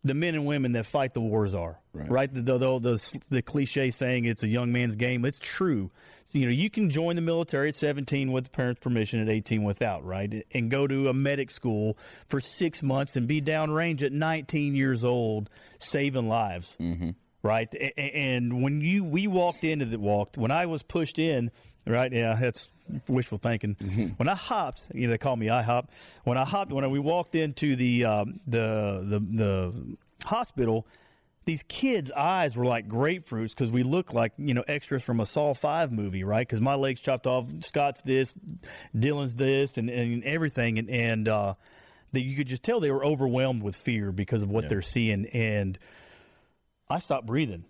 [0.04, 1.78] the men and women that fight the wars are.
[2.10, 5.24] Right, the, the, the, the the cliche saying it's a young man's game.
[5.24, 5.90] It's true.
[6.26, 9.62] So, you know, you can join the military at 17 with parents' permission, at 18
[9.62, 10.44] without, right?
[10.52, 15.04] And go to a medic school for six months and be downrange at 19 years
[15.04, 16.76] old, saving lives.
[16.80, 17.10] Mm-hmm.
[17.44, 21.18] Right, A- a- and when you we walked into the walked when I was pushed
[21.18, 21.50] in,
[21.86, 22.12] right?
[22.12, 22.68] Yeah, that's
[23.08, 23.76] wishful thinking.
[24.16, 25.90] When I hopped, you know, they call me I hop.
[26.24, 30.86] When I hopped, when we walked into the um, the the the hospital,
[31.44, 35.26] these kids' eyes were like grapefruits because we look like you know extras from a
[35.26, 36.46] Saw Five movie, right?
[36.46, 38.36] Because my legs chopped off, Scott's this,
[38.98, 41.54] Dillon's this, and, and everything, and and uh,
[42.12, 45.26] that you could just tell they were overwhelmed with fear because of what they're seeing,
[45.26, 45.78] and
[46.88, 47.64] I stopped breathing.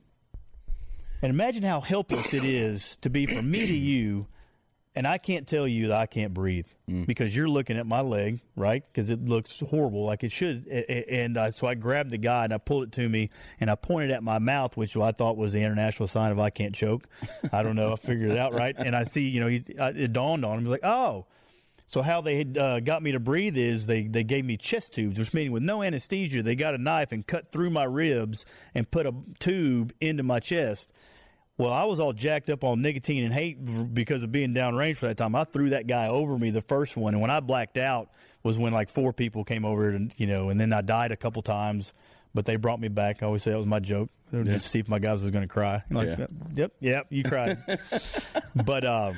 [1.22, 4.27] And imagine how helpless it is to be from me to you,
[4.95, 6.67] and I can't tell you that I can't breathe
[7.07, 8.85] because you're looking at my leg, right?
[8.87, 10.67] Because it looks horrible, like it should.
[10.69, 13.75] And I, so I grabbed the guy and I pulled it to me, and I
[13.75, 17.09] pointed at my mouth, which I thought was the international sign of I can't choke.
[17.53, 17.93] I don't know.
[17.93, 18.75] I figured it out, right?
[18.77, 20.65] And I see, you know, he, I- it dawned on him.
[20.65, 21.27] He's like, "Oh."
[21.89, 24.95] So how they had uh, got me to breathe is they, they gave me chest
[24.95, 28.47] tubes, which meaning with no anesthesia, they got a knife and cut through my ribs
[28.75, 30.91] and put a tube into my chest.
[31.62, 35.07] Well, I was all jacked up on nicotine and hate because of being downrange for
[35.07, 35.35] that time.
[35.37, 38.11] I threw that guy over me the first one, and when I blacked out
[38.42, 41.16] was when like four people came over, and you know, and then I died a
[41.16, 41.92] couple times,
[42.35, 43.22] but they brought me back.
[43.22, 45.46] I always say that was my joke, just to see if my guys was going
[45.46, 45.83] to cry.
[45.90, 46.27] Like, Yeah.
[46.55, 47.59] yep, yep, you cried.
[48.57, 49.12] but uh,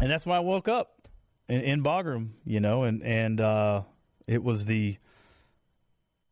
[0.00, 1.08] and that's why I woke up
[1.48, 3.82] in, in Bagram, you know, and and uh,
[4.26, 4.98] it was the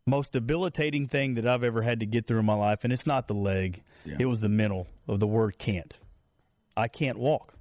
[0.06, 3.06] most debilitating thing that I've ever had to get through in my life, and it's
[3.06, 3.82] not the leg;
[4.18, 5.98] it was the mental of the word "can't."
[6.76, 7.54] I can't walk.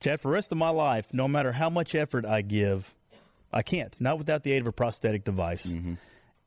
[0.00, 2.94] Chad, for the rest of my life, no matter how much effort I give,
[3.52, 3.98] I can't.
[4.00, 5.66] Not without the aid of a prosthetic device.
[5.66, 5.94] Mm-hmm.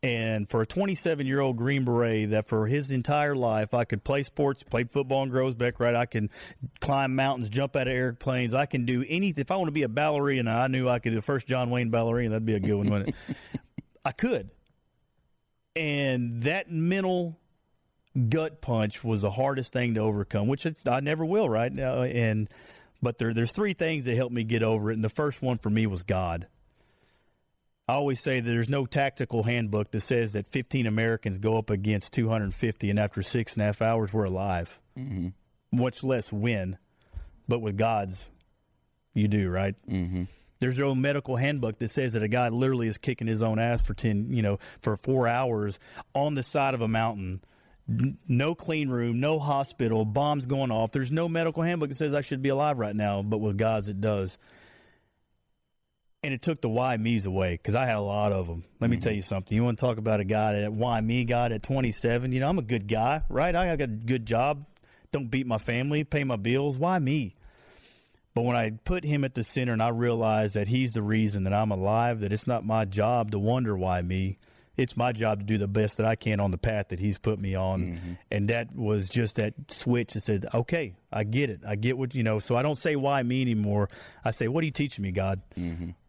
[0.04, 4.04] And for a 27 year old Green Beret, that for his entire life, I could
[4.04, 5.96] play sports, played football in Groesbeck, right?
[5.96, 6.30] I can
[6.80, 8.54] climb mountains, jump out of airplanes.
[8.54, 9.42] I can do anything.
[9.42, 11.72] If I want to be a ballerina, I knew I could do the first John
[11.72, 12.30] Wayne ballerina.
[12.30, 13.38] That'd be a good one, wouldn't it?
[14.08, 14.50] I could.
[15.76, 17.38] And that mental
[18.30, 21.72] gut punch was the hardest thing to overcome, which it's, I never will, right?
[21.72, 22.04] now.
[22.04, 22.50] And
[23.02, 25.58] but there, there's three things that helped me get over it, and the first one
[25.58, 26.48] for me was God.
[27.90, 31.70] I always say that there's no tactical handbook that says that 15 Americans go up
[31.70, 34.80] against 250, and after six and a half hours, we're alive.
[34.98, 35.28] Mm-hmm.
[35.78, 36.78] Much less win.
[37.48, 38.26] But with God's,
[39.14, 39.76] you do, right?
[39.90, 40.24] Mm-hmm.
[40.60, 43.82] There's no medical handbook that says that a guy literally is kicking his own ass
[43.82, 45.80] for 10, you know, for four hours
[46.14, 47.42] on the side of a mountain.
[48.28, 50.92] No clean room, no hospital, bombs going off.
[50.92, 53.88] There's no medical handbook that says I should be alive right now, but with God's,
[53.88, 54.38] it does
[56.28, 58.66] and it took the why me's away because I had a lot of them.
[58.82, 59.04] Let me mm-hmm.
[59.04, 59.56] tell you something.
[59.56, 62.34] You want to talk about a guy that why me got at 27?
[62.34, 63.56] You know, I'm a good guy, right?
[63.56, 64.66] I got a good job.
[65.14, 66.78] Don't beat my family, pay my bills.
[66.78, 67.37] Why me?
[68.38, 71.46] But when I put him at the center and I realize that he's the reason
[71.46, 74.38] that I'm alive, that it's not my job to wonder why me.
[74.76, 77.18] It's my job to do the best that I can on the path that he's
[77.18, 78.18] put me on.
[78.30, 81.62] And that was just that switch that said, okay, I get it.
[81.68, 83.90] I get what, you know, so I don't say why me anymore.
[84.24, 85.42] I say, what are you teaching me, God?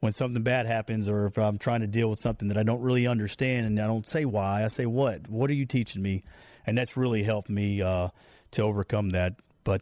[0.01, 2.83] When something bad happens or if I'm trying to deal with something that I don't
[2.83, 5.31] really understand and I don't say why, I say, what?
[5.31, 6.25] What are you teaching me?
[6.67, 8.09] And that's really helped me uh,
[8.51, 9.37] to overcome that.
[9.65, 9.81] But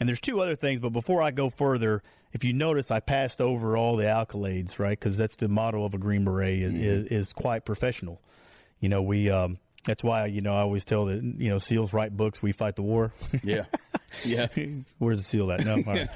[0.00, 3.40] and there's two other things, but before I go further, if you notice, I passed
[3.40, 4.98] over all the accolades, right?
[4.98, 8.20] Because that's the motto of a Green Beret is, is, is quite professional.
[8.80, 11.92] You know, we um, that's why you know I always tell that you know SEALs
[11.92, 13.12] write books, we fight the war.
[13.42, 13.64] Yeah.
[14.24, 14.48] Yeah.
[14.98, 15.64] Where's the SEAL at?
[15.64, 16.08] No, all right.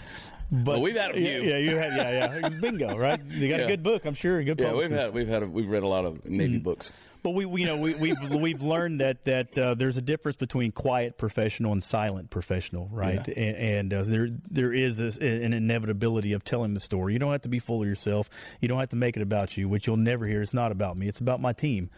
[0.51, 1.23] But Well, we've had a few.
[1.25, 2.49] Yeah, yeah, you had, yeah, yeah.
[2.61, 3.21] Bingo, right?
[3.29, 3.65] You got Yeah.
[3.65, 4.39] a good book, I'm sure.
[4.39, 6.93] A good Yeah, we've had we've had a, we've read a lot of Navy books.
[7.25, 10.37] But we, we you know, we, we've we've learned that that uh, there's a difference
[10.37, 13.27] between quiet professional and silent professional, right?
[13.27, 13.35] Yeah.
[13.35, 17.15] And, and uh, there there is this, an inevitability of telling the story.
[17.15, 18.29] You don't have to be full of yourself.
[18.61, 20.43] You don't have to make it about you, which you'll never hear.
[20.43, 21.09] It's not about me.
[21.09, 21.89] It's about my team.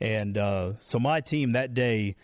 [0.00, 2.14] And uh, so my team that day,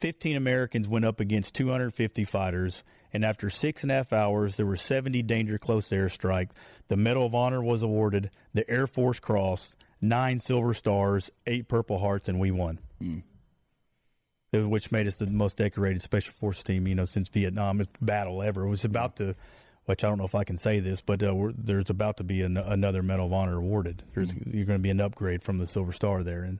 [0.00, 2.82] 15 Americans went up against 250 fighters.
[3.12, 6.48] And after six and a half hours, there were 70 danger close airstrike.
[6.88, 8.30] The Medal of Honor was awarded.
[8.54, 12.80] The Air Force Cross, nine Silver Stars, eight Purple Hearts, and we won.
[14.54, 18.42] Uh, Which made us the most decorated Special Forces team, you know, since Vietnam battle
[18.42, 18.66] ever.
[18.66, 19.34] It was about to,
[19.86, 22.24] which I don't know if I can say this, but uh, we're, there's about to
[22.24, 24.02] be an, another Medal of Honor awarded.
[24.14, 26.58] There's you're going to be an upgrade from the Silver Star there, and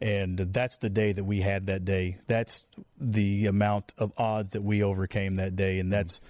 [0.00, 2.18] and that's the day that we had that day.
[2.26, 2.64] That's
[3.00, 6.20] the amount of odds that we overcame that day, and that's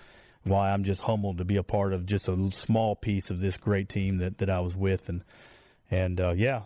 [0.45, 3.57] why I'm just humbled to be a part of just a small piece of this
[3.57, 5.25] great team that, that I was with, and
[5.93, 6.63] and uh, yeah,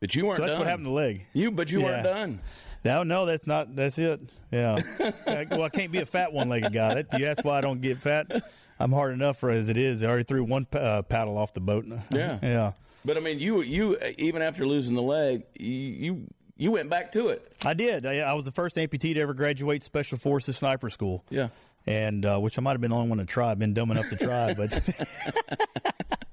[0.00, 0.58] But you weren't so that's done.
[0.60, 1.26] what happened to the leg.
[1.34, 2.40] You, but you weren't done.
[2.84, 3.74] No, no, that's not.
[3.76, 4.20] That's it.
[4.50, 4.76] Yeah.
[5.26, 6.94] I- well, I can't be a fat one-legged guy.
[7.02, 8.30] That, you ask why I don't get fat?
[8.78, 10.02] I'm hard enough for as it is.
[10.02, 11.86] I already threw one uh, paddle off the boat.
[12.10, 12.38] Yeah.
[12.42, 12.72] Yeah.
[13.06, 17.12] But I mean, you, you even after losing the leg, you, you, you went back
[17.12, 17.52] to it.
[17.64, 18.06] I did.
[18.06, 21.22] I, I was the first amputee to ever graduate Special Forces Sniper School.
[21.28, 21.48] Yeah.
[21.86, 23.50] And uh, which I might have been the only one to try.
[23.50, 24.72] I've been dumb enough to try, but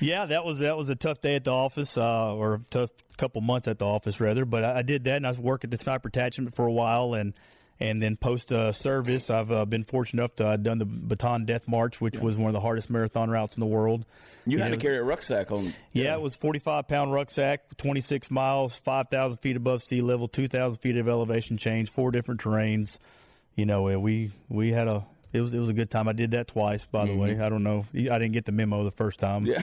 [0.00, 2.90] yeah, that was that was a tough day at the office, uh, or a tough
[3.16, 4.44] couple months at the office rather.
[4.44, 6.72] But I, I did that, and I was working at the sniper attachment for a
[6.72, 7.32] while, and
[7.80, 11.46] and then post uh, service, I've uh, been fortunate enough to I've done the Bataan
[11.46, 14.04] Death March, which was one of the hardest marathon routes in the world.
[14.46, 15.72] You had know, to carry a rucksack on.
[15.92, 20.96] yeah, it was 45 pound rucksack, 26 miles, 5,000 feet above sea level, 2,000 feet
[20.96, 22.98] of elevation change, four different terrains.
[23.58, 26.06] You know, we we had a it was it was a good time.
[26.06, 27.40] I did that twice, by the way.
[27.40, 29.46] I don't know, I didn't get the memo the first time.
[29.46, 29.60] Yeah.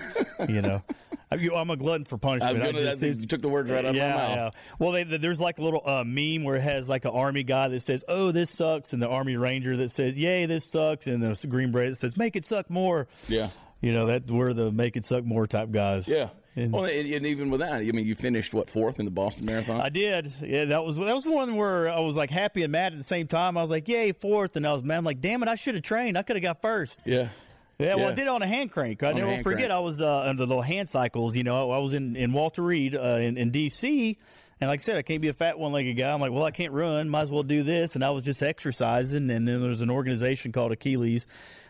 [0.49, 0.81] you know,
[1.31, 2.61] I, you- I'm a glutton for punishment.
[2.61, 4.35] I gonna, just- that- you took the words right out of yeah, my mouth.
[4.35, 4.49] yeah.
[4.79, 7.69] Well, they, there's like a little uh, meme where it has like an army guy
[7.69, 11.23] that says, "Oh, this sucks," and the army ranger that says, "Yay, this sucks," and
[11.23, 13.47] the green beret that says, "Make it suck more." Yeah.
[13.79, 16.05] You know that we're the make it suck more type guys.
[16.07, 16.29] Yeah.
[16.57, 19.11] And- well, and, and even with that, I mean, you finished what fourth in the
[19.11, 19.81] Boston Marathon.
[19.81, 20.31] I did.
[20.41, 23.03] Yeah, that was that was one where I was like happy and mad at the
[23.03, 23.57] same time.
[23.57, 24.55] I was like, "Yay, fourth.
[24.55, 24.97] and I was mad.
[24.99, 26.17] I'm like, "Damn it, I should have trained.
[26.17, 26.99] I could have got first.
[27.05, 27.29] yeah.
[27.77, 28.07] Yeah, well, Yeah.
[28.07, 29.03] I did it on a hand crank.
[29.03, 29.67] I On never forget.
[29.67, 29.71] crank.
[29.71, 31.35] I was uh, on the little hand cycles.
[31.35, 34.17] You know, I was in, in Walter Reed uh, in, in D.C.
[34.61, 36.09] And like I said, I can't be a fat one-legged guy.
[36.13, 37.09] I'm like, well, I can't run.
[37.09, 37.95] Might as well do this.
[37.95, 39.29] And I was just exercising.
[39.29, 41.27] And then there's an organization called Achilles.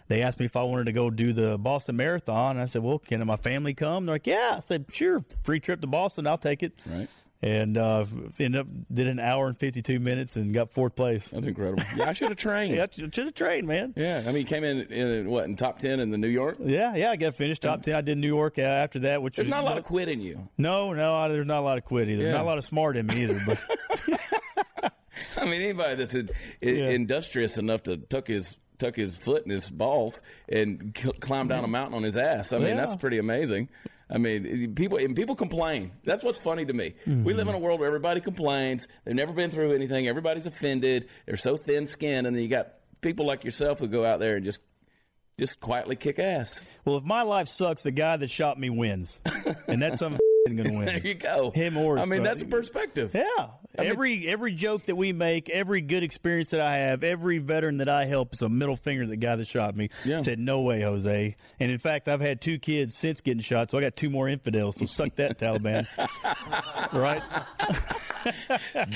[0.08, 2.52] They asked me if I wanted to go do the Boston Marathon.
[2.58, 4.06] And I said, well, can my family come?
[4.06, 4.54] They're like, yeah.
[4.58, 5.24] I said, sure.
[5.44, 6.28] Free trip to Boston.
[6.28, 6.74] I'll take it.
[6.86, 7.08] Right.
[7.42, 8.06] And uh,
[8.40, 11.28] ended up did an hour and 52 minutes and got fourth place.
[11.30, 11.84] That's incredible.
[11.96, 12.76] Yeah, I should have trained.
[12.78, 13.94] Yeah, should have trained, man.
[13.96, 16.58] Yeah, I mean, you came in, in what in top ten in the New York.
[16.60, 17.94] Yeah, yeah, I got finished top ten.
[17.96, 20.08] I did New York uh, after that, which There's was not a lot of quit
[20.10, 20.48] in you.
[20.58, 22.24] No, no, I- there's not a lot of quit either.
[22.24, 22.32] Yeah.
[22.32, 23.40] Not a lot of smart in me either.
[23.46, 23.60] But
[25.38, 26.30] I mean, anybody that's in,
[26.62, 26.90] in- Yeah.
[26.90, 31.64] industrious enough to tuck his tuck his foot in his balls and c- climb down
[31.64, 32.54] a mountain on his ass.
[32.54, 32.76] I mean, Yeah.
[32.76, 33.70] that's pretty amazing.
[34.10, 35.92] I mean, eh, people and people complain.
[36.04, 36.94] That's what's funny to me.
[37.08, 37.64] We live in a mm-hmm.
[37.64, 38.88] world where everybody complains.
[39.04, 40.08] They've never been through anything.
[40.08, 41.08] Everybody's offended.
[41.26, 44.46] They're so thin-skinned, and then you got people like yourself who go out there and
[44.46, 44.60] just
[45.40, 46.64] just quietly kick ass.
[46.86, 49.20] well, if my life sucks, the guy that shot me wins,
[49.68, 50.20] and that's something
[50.54, 51.52] going to There you go.
[51.52, 52.24] Him or I mean, brother.
[52.24, 53.12] that's a perspective.
[53.16, 57.78] Yeah, every every joke that we make, every good experience that I have, every veteran
[57.78, 59.04] that I help is a middle finger.
[59.04, 60.18] to The guy that shot me Yeah.
[60.18, 63.78] said, "No way, Jose." And in fact, I've had two kids since getting shot, so
[63.78, 64.76] I got two more infidels.
[64.78, 65.88] So suck that, Taliban.
[66.94, 67.24] right?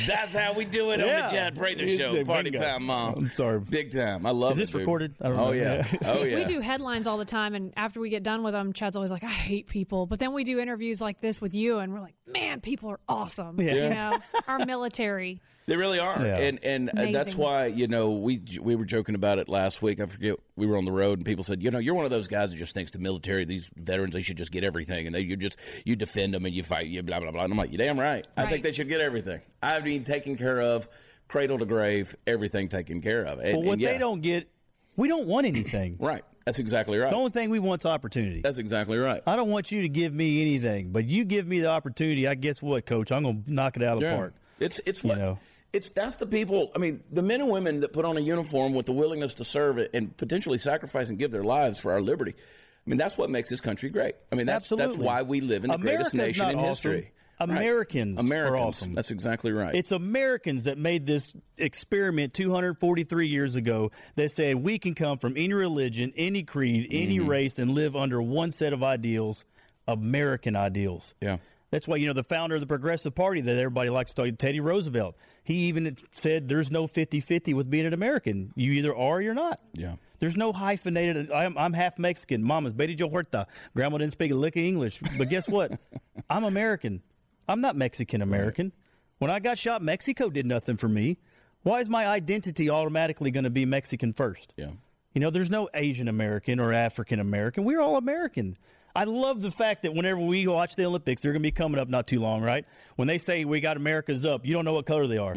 [0.08, 2.24] That's how we do it on the Chad Prather It's Show.
[2.26, 2.66] Party bingo.
[2.66, 3.14] time, mom.
[3.16, 3.60] I'm sorry.
[3.60, 4.26] Big time.
[4.26, 4.62] I love Is it.
[4.62, 4.80] this dude.
[4.82, 5.16] recorded?
[5.22, 5.52] I don't oh know.
[5.52, 5.88] yeah.
[6.06, 6.36] Oh yeah.
[6.36, 9.12] We do headlines all the time, and after we get done with them, Chad's always
[9.12, 11.99] like, "I hate people," but then we do interviews like this with you, and we're
[12.02, 13.73] like, "Man, people are awesome." Yeah.
[13.75, 15.41] You know, our military.
[15.69, 16.38] They really are, Yeah.
[16.39, 19.99] and and uh, that's why you know we we were joking about it last week.
[19.99, 22.10] I forget we were on the road, and people said, you know, you're one of
[22.10, 25.13] those guys that just thinks the military, these veterans, they should just get everything, and
[25.13, 27.43] they you just you defend them and you fight, you blah blah blah.
[27.43, 28.28] And I'm like, you damn right.
[28.36, 29.41] I think they should get everything.
[29.62, 30.89] I mean, taken care of,
[31.28, 33.38] cradle to grave, everything taken care of.
[33.38, 34.49] And, But what and yeah, they don't get,
[34.97, 35.97] we don't want anything.
[35.99, 36.23] right?
[36.50, 37.12] That's exactly right.
[37.12, 38.42] The only thing we want is opportunity.
[38.42, 39.22] That's exactly right.
[39.28, 42.28] I don't want you to give me anything, but you give me the opportunity.
[42.28, 43.12] I guess what, Coach?
[43.12, 44.16] I'm gonna knock it out of the Yeah.
[44.16, 44.34] park.
[44.60, 45.40] It's it's You what know.
[45.74, 46.72] it's that's the people.
[46.76, 49.44] I mean, the men and women that put on a uniform with the willingness to
[49.44, 52.34] serve it and potentially sacrifice and give their lives for our liberty.
[52.34, 54.16] I mean, that's what makes this country great.
[54.32, 54.96] I mean, that's Absolutely.
[54.96, 56.70] that's why we live in the greatest nation in awesome.
[56.70, 57.12] history.
[57.39, 57.49] Right.
[57.49, 58.65] Americans are Americans.
[58.65, 58.93] awesome.
[58.93, 59.73] That's exactly right.
[59.73, 65.34] It's Americans that made this experiment 243 years ago that said we can come from
[65.38, 67.28] any religion, any creed, any Mm-hmm.
[67.30, 69.45] race, and live under one set of ideals,
[69.88, 71.13] American ideals.
[71.21, 71.38] yeah.
[71.71, 74.38] That's why you know the founder of the Progressive Party that everybody likes to talk,
[74.39, 75.15] Teddy Roosevelt.
[75.43, 78.52] He even said there's no 50-50 with being an American.
[78.56, 79.60] You either are or you're not.
[79.75, 79.97] Yeah.
[80.17, 81.32] There's no hyphenated.
[81.32, 82.43] I'm, I'm half Mexican.
[82.43, 83.45] Mama's Betty Jo Huerta.
[83.75, 84.99] Grandma didn't speak a lick of English.
[85.15, 85.80] But guess what?
[86.30, 87.04] I'm American.
[87.50, 88.72] I'm not Mexican American.
[89.18, 91.18] When I got shot, Mexico did nothing for me.
[91.64, 94.54] Why is my identity automatically going to be Mexican first?
[94.56, 94.70] Yeah.
[95.14, 97.66] You know, there's no Asian American or African American.
[97.66, 98.56] We're all American.
[98.96, 101.80] I love the fact that whenever we watch the Olympics, they're going to be coming
[101.80, 102.66] up not too long, right?
[102.96, 105.36] When they say we got America's up, you don't know what color they are.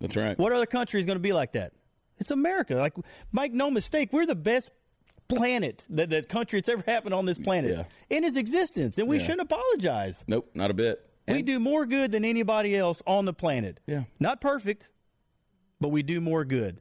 [0.00, 0.38] That's right.
[0.38, 1.72] What other country is going to be like that?
[2.18, 2.74] It's America.
[2.74, 2.94] Like,
[3.32, 4.70] make no mistake, we're the best
[5.36, 7.84] planet that, that country that's ever happened on this planet Yeah.
[8.16, 9.22] in its existence, and we Yeah.
[9.24, 10.24] shouldn't apologize.
[10.26, 11.08] Nope, not a bit.
[11.28, 13.80] we do more good than anybody else on the planet.
[13.86, 14.04] Yeah.
[14.20, 14.90] Not perfect,
[15.80, 16.80] but we do more good.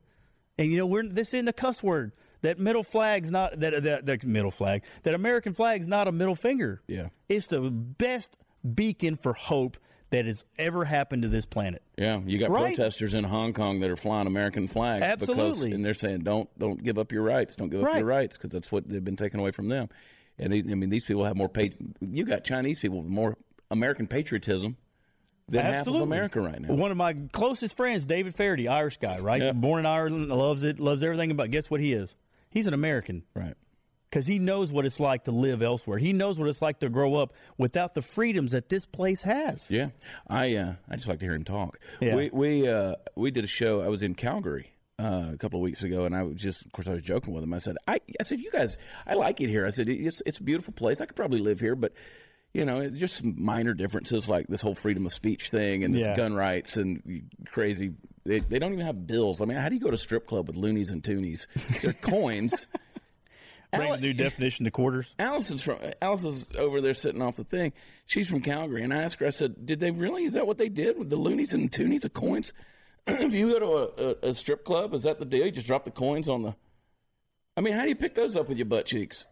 [0.58, 2.12] And you know, we're this isn't a cuss word.
[2.42, 4.84] That middle flag's not that that, that middle flag.
[5.04, 6.82] That American flag's not a middle finger.
[6.88, 7.10] Yeah.
[7.30, 8.36] It's the best
[8.76, 9.78] beacon for hope
[10.12, 11.82] that has ever happened to this planet.
[11.98, 12.76] Yeah, you got Right.
[12.76, 15.74] protesters in Hong Kong that are flying American flags because, Absolutely.
[15.74, 17.98] and they're saying don't don't give up your rights, don't give up Right.
[17.98, 19.90] your rights because that's what they've been taken away from them.
[20.38, 21.50] And they, I mean, these people have more.
[21.50, 23.38] pat- You got Chinese people with more
[23.70, 24.78] American patriotism
[25.48, 26.74] than half of America right now.
[26.74, 29.54] One of my closest friends, David Faraday, Irish guy, right?
[29.60, 31.52] Born in Ireland, loves it, loves everything about.
[31.52, 32.16] Guess what he is?
[32.50, 33.56] He's an American Right.
[34.12, 35.98] Because he knows what it's like to live elsewhere.
[35.98, 39.66] He knows what it's like to grow up without the freedoms that this place has.
[39.70, 39.90] Yeah,
[40.28, 41.80] I uh, I just like to hear him talk.
[42.02, 42.16] Yeah.
[42.16, 43.82] We we uh, we did a show.
[43.82, 46.72] I was in Calgary uh, a couple of weeks ago, and I was just, of
[46.74, 47.54] course, I was joking with him.
[47.54, 49.66] I said, I, I said, you guys, I like it here.
[49.66, 51.00] I said, it's it's a beautiful place.
[51.02, 51.94] I could probably live here, but
[52.54, 56.04] you know, just some minor differences like this whole freedom of speech thing and this
[56.06, 56.18] Yeah.
[56.18, 57.94] gun rights and crazy.
[58.26, 59.42] They, they don't even have bills.
[59.42, 61.48] I mean, how do you go to a strip club with loonies and toonies?
[61.82, 62.68] They're coins.
[63.74, 65.14] Bring Ale- the new definition to quarters.
[65.20, 67.72] Allison's from Allison's over there sitting off the thing.
[68.06, 69.28] She's from Calgary, and I asked her.
[69.28, 70.26] I said, "Did they really?
[70.26, 72.52] Is that what they did with the loonies and toonies of coins?
[73.08, 75.46] if you go to a, a, a strip club, is that the deal?
[75.46, 76.56] You just drop the coins on the.
[77.56, 79.26] I mean, how do you pick those up with your butt cheeks?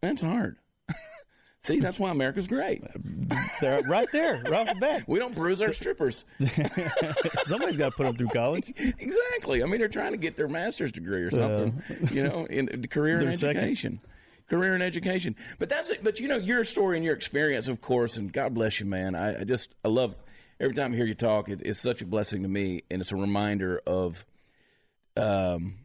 [0.00, 0.56] That's hard.
[1.64, 2.82] See, that's why America's great.
[3.62, 5.04] They're right there, right off the bat.
[5.06, 6.26] We don't bruise our strippers.
[7.46, 8.70] Somebody's got to put them through college.
[8.98, 9.62] exactly.
[9.62, 11.82] I mean, they're trying to get their master's degree or something.
[12.10, 13.56] you know, in, career in Their second.
[13.62, 14.00] education.
[14.50, 15.36] Career and education.
[15.58, 16.04] But that's it.
[16.04, 19.14] But you know, your story and your experience, of course, and God bless you, man.
[19.14, 20.18] I, I just I love
[20.60, 21.48] every time I hear you talk.
[21.48, 24.22] It, it's such a blessing to me, and it's a reminder of
[25.16, 25.76] um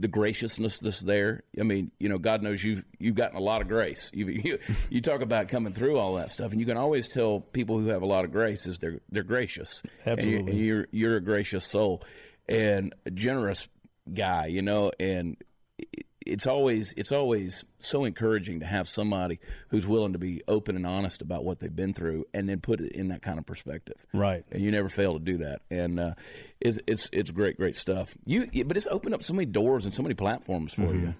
[0.00, 1.42] the graciousness that's there.
[1.58, 4.10] I mean, you know, God knows you've you've gotten a lot of grace.
[4.14, 4.58] You, you
[4.90, 7.86] you talk about coming through all that stuff, and you can always tell people who
[7.88, 9.82] have a lot of grace is they're they're gracious.
[10.04, 10.52] And you- Absolutely.
[10.52, 12.02] and you're you're a gracious soul
[12.48, 13.68] and a generous
[14.12, 15.36] guy, you know, and
[15.78, 19.38] it- it's always it's always so encouraging to have somebody
[19.68, 22.80] who's willing to be open and honest about what they've been through, and then put
[22.80, 23.96] it in that kind of perspective.
[24.12, 24.44] Right.
[24.52, 26.14] And you never fail to do that, and uh,
[26.60, 28.14] it's it's it's great great stuff.
[28.26, 31.14] You but it's opened up so many doors and so many platforms for you.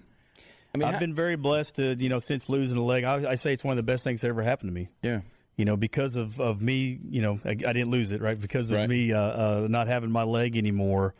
[0.73, 3.31] I mean, I've how- been very blessed to, you know, since losing a leg, I,
[3.31, 4.89] I say it's one of the best things that ever happened to me.
[5.01, 5.21] yeah.
[5.57, 8.39] You know, because of, of me, you know, I, I didn't lose it, right?
[8.39, 8.87] Because of Right.
[8.89, 11.15] me uh, uh, not having my leg anymore,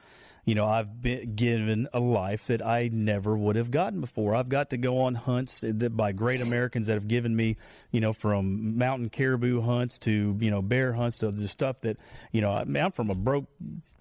[0.50, 4.34] you know, I've been given a life that I never would have gotten before.
[4.34, 7.58] I've got to go on hunts that by great Americans that have given me,
[7.92, 11.98] you know, from mountain caribou hunts to, you know, bear hunts to the stuff that,
[12.32, 13.46] you know, I mean, I'm from a broke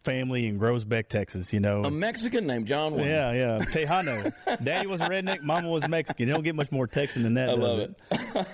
[0.02, 1.82] family in Groesbeck, Texas, you know.
[1.82, 3.06] A Mexican named John Wayne.
[3.06, 3.58] Yeah, yeah.
[3.64, 4.32] Tejano.
[4.62, 5.42] Daddy was a redneck.
[5.42, 6.28] Mama was Mexican.
[6.28, 7.50] You don't get much more Texan than that.
[7.50, 7.94] I love it?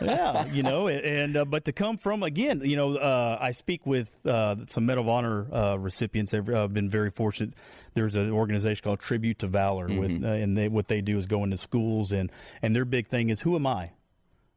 [0.02, 3.86] yeah, you know, and uh, but to come from again, you know, uh, I speak
[3.86, 6.34] with uh, some Medal of Honor uh, recipients.
[6.34, 7.54] I've uh, been very fortunate.
[7.94, 11.26] There's an organization called Tribute to Valor, with, uh, and they, what they do is
[11.26, 12.30] go into schools and
[12.62, 13.92] and their big thing is who am I,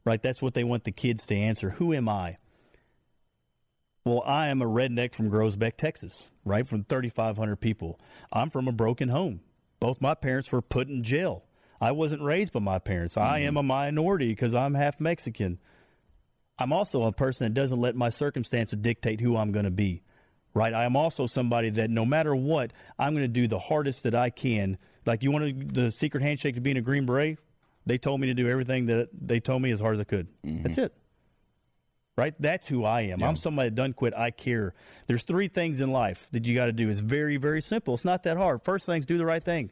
[0.05, 0.21] right?
[0.21, 1.71] That's what they want the kids to answer.
[1.71, 2.37] Who am I?
[4.07, 6.65] Well, I am a redneck from Groesbeck, Texas, right?
[6.65, 7.99] From 3,500 people.
[8.31, 9.41] I'm from a broken home.
[9.81, 11.43] Both my parents were put in jail.
[11.81, 13.17] I wasn't raised by my parents.
[13.17, 13.47] I mm-hmm.
[13.49, 15.59] am a minority because I'm half Mexican.
[16.57, 20.03] I'm also a person that doesn't let my circumstances dictate who I'm going to be,
[20.53, 20.73] right?
[20.73, 24.15] I am also somebody that no matter what, I'm going to do the hardest that
[24.15, 24.77] I can.
[25.05, 27.39] Like you wanted the secret handshake to being a Green Beret?
[27.85, 30.27] They told me to do everything that they told me as hard as I could.
[30.45, 30.63] Mm-hmm.
[30.63, 30.93] That's it
[32.17, 32.33] right?
[32.39, 33.23] That's who I am.
[33.23, 34.13] I'm somebody that doesn't quit.
[34.15, 34.73] I care.
[35.05, 36.89] There's three things in life that you got to do.
[36.89, 37.93] It's very, very simple.
[37.93, 38.63] It's not that hard.
[38.63, 39.71] First thing's do the right thing.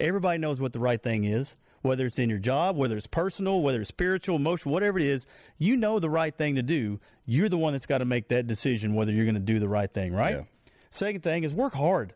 [0.00, 3.62] Everybody knows what the right thing is, whether it's in your job, whether it's personal,
[3.62, 5.26] whether it's spiritual, emotional, whatever it is.
[5.58, 7.00] You know the right thing to do.
[7.24, 9.68] You're the one that's got to make that decision whether you're going to do the
[9.68, 10.36] right thing, right?
[10.36, 10.42] Yeah.
[10.90, 12.14] Second thing is work hard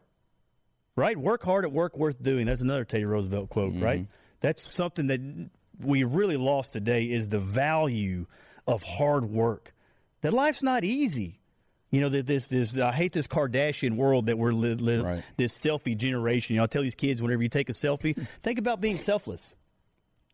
[1.00, 1.16] right?
[1.16, 2.46] Work hard at work worth doing.
[2.46, 4.00] That's another Teddy Roosevelt quote, right?
[4.00, 4.12] Mm-hmm.
[4.40, 5.20] That's something that
[5.80, 8.26] we really lost today is the value
[8.66, 9.72] of hard work.
[10.22, 11.40] That life's not easy.
[11.90, 15.24] You know that this this I hate this Kardashian world that we're li- li- Right.
[15.36, 16.54] this selfie generation.
[16.54, 19.56] You know, I tell these kids whenever you take a selfie, think about being selfless.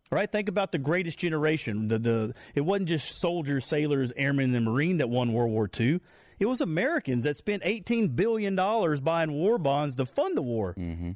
[0.09, 0.31] Right?
[0.31, 1.87] Think about the greatest generation.
[1.89, 5.99] The the it wasn't just soldiers, sailors, airmen, and marine that won World War II.
[6.39, 10.75] It was Americans that spent eighteen billion dollars buying war bonds to fund the war.
[10.77, 11.11] Mm-hmm.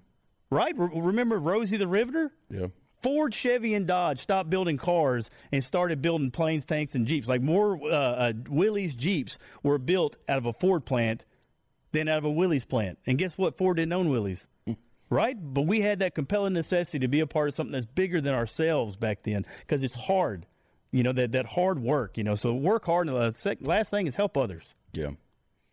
[0.49, 0.77] Right?
[0.77, 2.31] Re- remember Rosie the Riveter?
[2.49, 2.67] Yeah.
[3.01, 7.27] Ford, Chevy, and Dodge stopped building cars and started building planes, tanks, and Jeeps.
[7.27, 11.25] Like more uh, uh, Willys Jeeps were built out of a Ford plant
[11.91, 12.99] than out of a Willys plant.
[13.05, 13.57] And guess what?
[13.57, 14.45] Ford didn't own Willys.
[15.09, 15.35] Right?
[15.37, 18.33] But we had that compelling necessity to be a part of something that's bigger than
[18.33, 20.45] ourselves back then because it's hard.
[20.93, 22.35] You know, that, that hard work, you know.
[22.35, 23.09] So work hard.
[23.09, 24.73] And the sec- last thing is help others.
[24.93, 25.11] Yeah.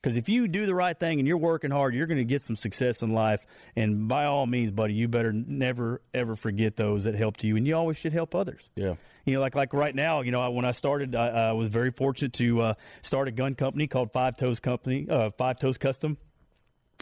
[0.00, 2.42] Because if you do the right thing and you're working hard, you're going to get
[2.42, 3.44] some success in life.
[3.74, 7.66] And by all means, buddy, you better never ever forget those that helped you, and
[7.66, 8.62] you always should help others.
[8.76, 8.94] Yeah.
[9.24, 11.68] You know, like like right now, you know, I, when I started, I, I was
[11.68, 15.78] very fortunate to uh, start a gun company called Five Toes Company, uh, Five Toes
[15.78, 16.16] Custom.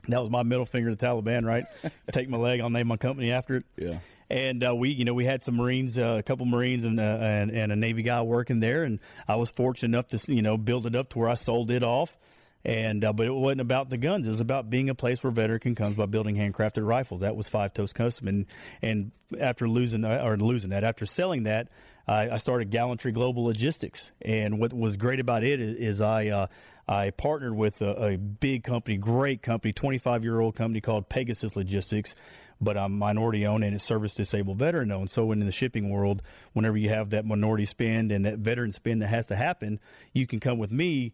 [0.09, 1.65] That was my middle finger to the Taliban, right?
[2.13, 3.65] Take my leg, I'll name my company after it.
[3.77, 3.99] Yeah.
[4.31, 7.03] And uh, we, you know, we had some Marines, uh, a couple Marines, and, uh,
[7.03, 10.57] and and a Navy guy working there, and I was fortunate enough to, you know,
[10.57, 12.17] build it up to where I sold it off.
[12.65, 15.31] And uh, but it wasn't about the guns; it was about being a place where
[15.31, 17.21] veteran can come by building handcrafted rifles.
[17.21, 18.47] That was Five Toes Custom, and
[18.83, 21.69] and after losing uh, or losing that, after selling that,
[22.09, 24.13] I, I started Gallantry Global Logistics.
[24.23, 26.47] And what was great about it is, is I uh,
[26.89, 31.57] I partnered with a, a big company, great company, 25 year old company called Pegasus
[31.57, 32.15] Logistics.
[32.59, 35.11] But I'm minority owned and it's service disabled veteran owned.
[35.11, 36.23] So in the shipping world,
[36.55, 39.79] whenever you have that minority spend and that veteran spend that has to happen,
[40.15, 41.13] you can come with me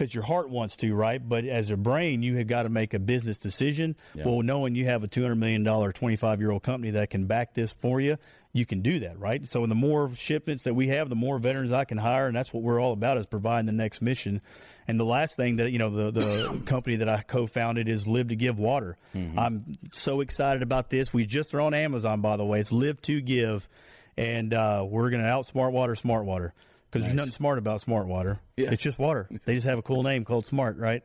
[0.00, 1.20] because your heart wants to, right?
[1.26, 3.96] But as a brain, you have got to make a business decision.
[4.24, 7.70] Well, knowing you have a $200 million, 25 year old company that can back this
[7.70, 8.16] for you,
[8.54, 9.46] you can do that, right?
[9.46, 12.26] So, the more shipments that we have, the more veterans I can hire.
[12.26, 14.40] And that's what we're all about is providing the next mission.
[14.88, 18.06] And the last thing that, you know, the, the company that I co founded is
[18.06, 18.96] Live to Give Water.
[19.38, 21.12] I'm so excited about this.
[21.12, 22.58] We just are on Amazon, by the way.
[22.58, 23.68] It's Live to Give.
[24.16, 26.54] And uh, we're going to outsmart water, smart water
[26.90, 28.40] because there's nothing smart about smart water.
[28.56, 28.70] Yeah.
[28.72, 29.28] It's just water.
[29.44, 31.02] They just have a cool name called Smart, right?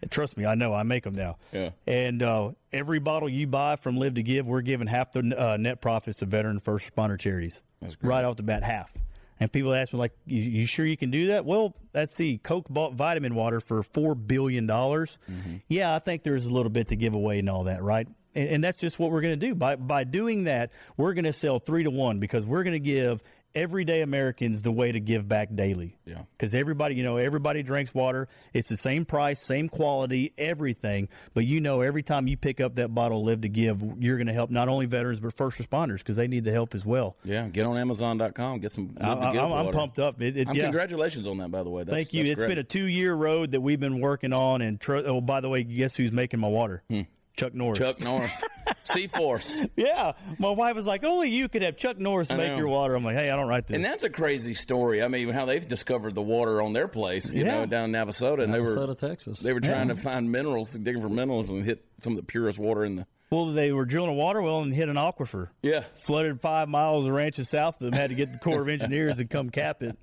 [0.00, 0.72] And trust me, I know.
[0.72, 1.36] I make them now.
[1.52, 1.70] Yeah.
[1.86, 5.56] And uh, every bottle you buy from Live to Give, we're giving half the uh,
[5.56, 7.60] net profits to veteran first responder charities.
[7.82, 8.10] That's great.
[8.10, 8.92] Right off the bat, half.
[9.40, 11.44] And people ask me, like, you, you sure you can do that?
[11.44, 12.38] Well, let's see.
[12.38, 14.66] Coke bought vitamin water for $4 billion.
[14.66, 15.56] Mm-hmm.
[15.68, 18.08] Yeah, I think there's a little bit to give away and all that, right?
[18.34, 19.54] And, and that's just what we're going to do.
[19.54, 22.80] By, by doing that, we're going to sell three to one because we're going to
[22.80, 23.22] give
[23.58, 25.96] everyday Americans the way to give back daily.
[26.06, 26.22] Yeah.
[26.36, 28.28] Because everybody, you know, everybody drinks water.
[28.52, 31.08] It's the same price, same quality, everything.
[31.34, 34.16] But you know, every time you pick up that bottle, of Live to Give, you're
[34.16, 36.86] going to help not only veterans but first responders because they need the help as
[36.86, 37.16] well.
[37.24, 37.48] Yeah.
[37.48, 38.60] Get on Amazon.com.
[38.60, 38.96] Get some.
[39.00, 40.22] I, Live to Give am pumped up.
[40.22, 40.62] It, it, I'm- yeah.
[40.64, 41.84] Congratulations on that, by the way.
[41.84, 42.24] That's, Thank you.
[42.24, 42.48] It's great.
[42.48, 44.62] been a two year road that we've been working on.
[44.62, 46.82] And tr- oh, by the way, guess who's making my water?
[46.88, 47.02] Hmm.
[47.38, 47.78] Chuck Norris.
[47.78, 48.44] Chuck Norris,
[48.82, 50.12] C Force, Yeah.
[50.38, 52.94] My wife was like, only you could have Chuck Norris make your water.
[52.94, 53.76] I'm like, hey, I don't write this.
[53.76, 55.02] and that's a crazy story.
[55.02, 57.60] I mean, how they've discovered the water on their place, you Yeah.
[57.60, 59.38] know, down in Navasota, and they were Navasota, Texas.
[59.40, 62.58] they were trying to find minerals, digging for minerals, and hit some of the purest
[62.58, 63.06] water in the.
[63.30, 65.48] well, they were drilling a water well and hit an aquifer.
[65.62, 67.92] Yeah, flooded five miles of ranches south of them.
[67.92, 69.96] Had to get the Corps of Engineers to come cap it.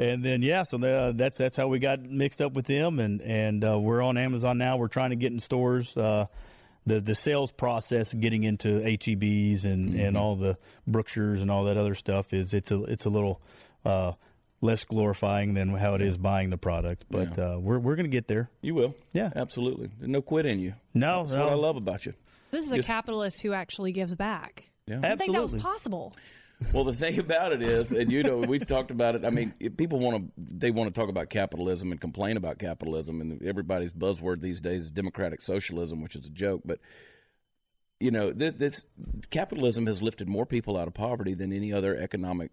[0.00, 3.20] And then yeah, so uh, that's that's how we got mixed up with them, and
[3.20, 4.76] and uh, we're on Amazon now.
[4.76, 5.96] We're trying to get in stores.
[5.96, 6.26] Uh,
[6.88, 10.56] the the sales process, getting into HEBs and and all the
[10.88, 13.40] Brookshires and all that other stuff is it's a it's a little
[13.84, 14.12] uh,
[14.60, 17.04] less glorifying than how it is buying the product.
[17.10, 18.50] But uh, we're we're gonna get there.
[18.60, 18.94] you will.
[19.12, 19.30] Yeah.
[19.36, 19.90] absolutely.
[19.98, 20.74] There's no quit in you.
[20.94, 22.14] No, That's no, what I love about you.
[22.50, 22.86] This is a Yes.
[22.86, 24.70] capitalist who actually gives back.
[24.86, 25.00] Yeah.
[25.02, 26.12] I think that was possible.
[26.72, 29.24] Well, the thing about it is, and you know, we've talked about it.
[29.24, 33.20] I mean, people want to, they want to talk about capitalism and complain about capitalism,
[33.20, 36.62] and everybody's buzzword these days is democratic socialism, which is a joke.
[36.64, 36.80] But
[38.00, 38.84] you know, this, this
[39.30, 42.50] capitalism has lifted more people out of poverty than any other economic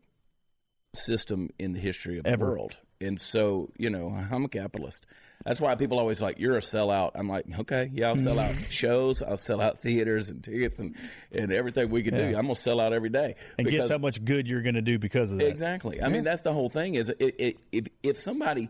[0.94, 2.46] system in the history of Ever.
[2.46, 2.78] the world.
[3.02, 5.06] And so, you know, I'm a capitalist.
[5.44, 7.12] That's why people always like, you're a sellout.
[7.16, 10.96] I'm like, okay, yeah, I'll sell out shows, I'll sell out theaters and tickets and,
[11.32, 12.24] and everything we can do.
[12.24, 13.36] I'm gonna sell out every day.
[13.58, 15.48] and because- guess how much good you're gonna do because of that.
[15.48, 16.02] Exactly.
[16.02, 16.96] I mean, that's the whole thing.
[16.96, 18.70] Is it, it, if if somebody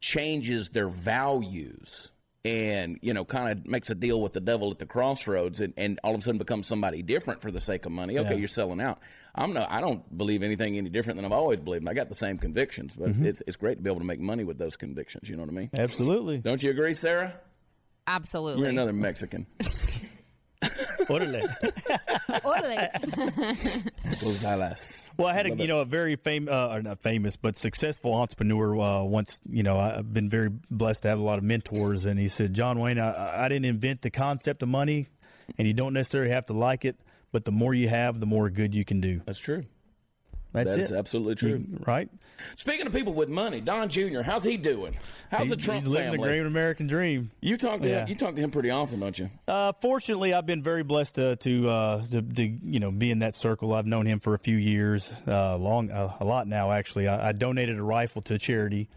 [0.00, 2.10] changes their values
[2.44, 5.72] and you know kind of makes a deal with the devil at the crossroads and,
[5.76, 8.48] and all of a sudden becomes somebody different for the sake of money okay you're
[8.48, 8.98] selling out
[9.36, 12.14] i'm no i don't believe anything any different than i've always believed i got the
[12.14, 13.26] same convictions but mm-hmm.
[13.26, 15.50] it's, it's great to be able to make money with those convictions you know what
[15.50, 16.38] i mean Absolutely.
[16.38, 17.32] don't you agree sarah
[18.08, 18.62] Absolutely.
[18.62, 19.46] you're another mexican
[21.08, 21.42] Orale.
[22.44, 22.88] Orale.
[24.22, 25.01] Los Dallas.
[25.16, 28.80] Well, I had a you know a very famous, uh, not famous, but successful entrepreneur.
[28.80, 32.18] Uh, once you know, I've been very blessed to have a lot of mentors, and
[32.18, 35.08] he said, "John Wayne, I, I didn't invent the concept of money,
[35.58, 36.96] and you don't necessarily have to like it,
[37.30, 39.64] but the more you have, the more good you can do." That's true.
[40.52, 41.64] That's That it, is absolutely true.
[41.86, 42.08] right?
[42.56, 44.94] Speaking of people with money, Don Jr., how's he doing?
[45.30, 46.18] How's the He- Trump he's living family?
[46.28, 47.30] the great American dream.
[47.40, 48.00] you talk to Yeah.
[48.02, 48.08] him.
[48.08, 49.30] You talk to him pretty often, don't you?
[49.48, 53.20] Uh, fortunately, I've been very blessed to to, uh, to to you know be in
[53.20, 53.72] that circle.
[53.72, 56.70] I've known him for a few years, uh, long uh, a lot now.
[56.72, 58.88] Actually, I, I donated a rifle to a charity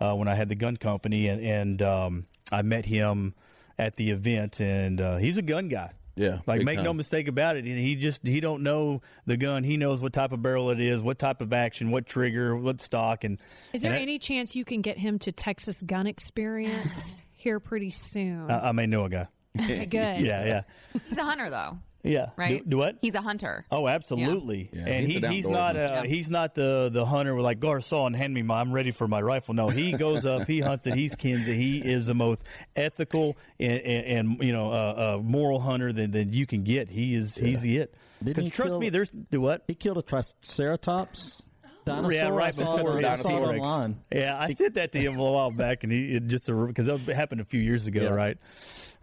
[0.00, 3.34] uh, when I had the gun company, and, and um, I met him
[3.78, 5.92] at the event, and uh, he's a gun guy.
[6.16, 7.64] Yeah, like big make no mistake about it.
[7.64, 9.64] And he just he don't know the gun.
[9.64, 12.80] He knows what type of barrel it is, what type of action, what trigger, what
[12.80, 13.38] stock, and
[13.72, 17.58] Is there and I- any chance you can get him to Texas Gun Experience here
[17.60, 18.50] pretty soon?
[18.50, 19.26] I, I may know a guy.
[19.56, 19.90] Good.
[19.90, 20.62] Yeah, yeah,
[21.08, 22.30] He's a hunter, though, yeah.
[22.36, 22.62] right?
[22.62, 22.98] Do, do what?
[23.02, 23.64] He's a hunter.
[23.70, 24.70] Oh, absolutely.
[24.72, 25.90] Yeah, and he's he's he's not outdoorsman.
[25.90, 26.04] uh, Yeah.
[26.04, 29.08] he's not the the hunter with like Garcon and hand me my I'm ready for
[29.08, 29.54] my rifle.
[29.54, 31.54] No, he goes up, he hunts it, he's kins it.
[31.54, 32.44] He is the most
[32.76, 36.88] ethical and, and, and you know uh, uh, moral hunter that, that you can get.
[36.90, 37.94] He is he's it.
[38.22, 39.64] Didn't 'Cause he trust kill- me, there's do what?
[39.66, 41.42] He killed a triceratops
[41.84, 42.12] dinosaur.
[42.12, 43.56] Yeah, right I saw before it, I saw it dinosaur.
[43.58, 43.96] online.
[44.12, 47.00] Yeah, I said that to him a while back, and he it just because that
[47.14, 48.10] happened a few years ago, Yeah.
[48.10, 48.38] right?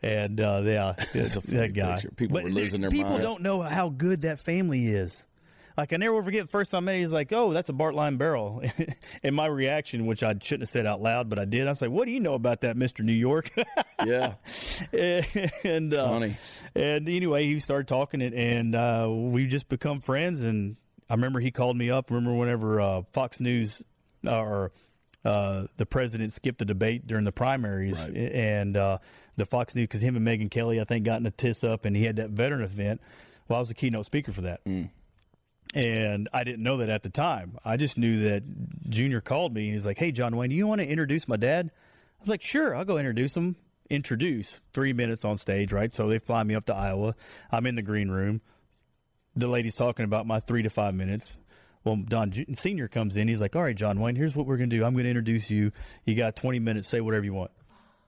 [0.03, 1.93] And uh, yeah, a that guy.
[1.95, 2.11] picture.
[2.15, 2.97] People But were losing their minds.
[2.99, 3.23] People mind.
[3.23, 5.23] don't know how good that family is.
[5.77, 7.69] Like I never will forget the first time I met him, he's like, "Oh, that's
[7.69, 8.61] a Bartlein barrel,"
[9.23, 11.65] and my reaction, which I shouldn't have said out loud, but I did.
[11.65, 13.49] I was like, "What do you know about that, Mister New York?"
[14.05, 14.33] Yeah,
[14.91, 16.37] and uh, Funny.
[16.75, 20.41] And anyway, he started talking it, and uh, we just become friends.
[20.41, 20.75] And
[21.09, 22.09] I remember he called me up.
[22.11, 23.83] Remember whenever uh, Fox News
[24.27, 24.71] or
[25.23, 28.15] uh, the president skipped the debate during the primaries, Right.
[28.17, 28.97] and uh,
[29.41, 31.85] the Fox News because him and Megyn Kelly, I think, got in a tiss up,
[31.85, 33.01] and he had that veteran event.
[33.47, 34.63] Well, I was the keynote speaker for that.
[34.65, 34.89] Mm.
[35.73, 37.57] And I didn't know that at the time.
[37.63, 38.43] I just knew that
[38.89, 41.37] Junior called me and he's like, Hey, John Wayne, do you want to introduce my
[41.37, 41.71] dad?
[41.73, 43.55] I was like, Sure, I'll go introduce him.
[43.89, 45.93] Introduce three minutes on stage, right?
[45.93, 47.15] So they fly me up to Iowa.
[47.51, 48.41] I'm in the green room.
[49.35, 51.37] The lady's talking about my three to five minutes.
[51.83, 53.27] Well, Don Senior comes in.
[53.27, 54.83] He's like, All right, John Wayne, here's what we're going to do.
[54.83, 55.71] I'm going to introduce you.
[56.05, 56.87] You got 20 minutes.
[56.87, 57.51] Say whatever you want.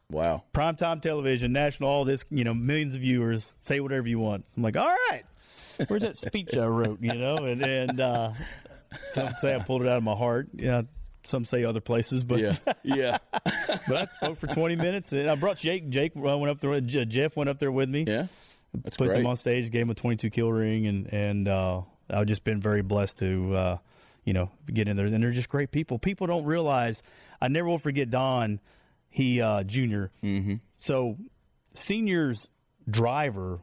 [0.09, 0.43] Wow.
[0.53, 3.57] Primetime television, national, all this, you know, millions of viewers.
[3.63, 4.45] Say whatever you want.
[4.55, 5.23] I'm like, All right.
[5.87, 7.37] Where's that speech I wrote, you know?
[7.37, 8.33] And, and uh,
[9.11, 10.49] some say I pulled it out of my heart.
[10.53, 10.83] Yeah.
[11.25, 15.35] Some say other places, but Yeah, yeah, but I spoke for 20 minutes, and I
[15.35, 15.87] brought Jake.
[15.87, 16.81] Jake uh, went up there.
[16.81, 18.03] Jeff went up there with me.
[18.05, 18.27] yeah.
[18.73, 19.19] That's put great.
[19.19, 22.59] him on stage, gave him a 22 kill ring, and and uh, I've just been
[22.59, 23.77] very blessed to uh,
[24.25, 25.05] you know get in there.
[25.05, 25.99] And they're just great people.
[25.99, 27.03] People don't realize.
[27.41, 28.59] I never will forget Don.
[29.13, 30.11] He uh, junior.
[30.23, 30.55] Mm-hmm.
[30.75, 31.17] So
[31.73, 32.49] senior's
[32.89, 33.59] driver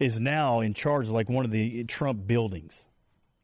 [0.00, 2.86] is now in charge of like one of the Trump buildings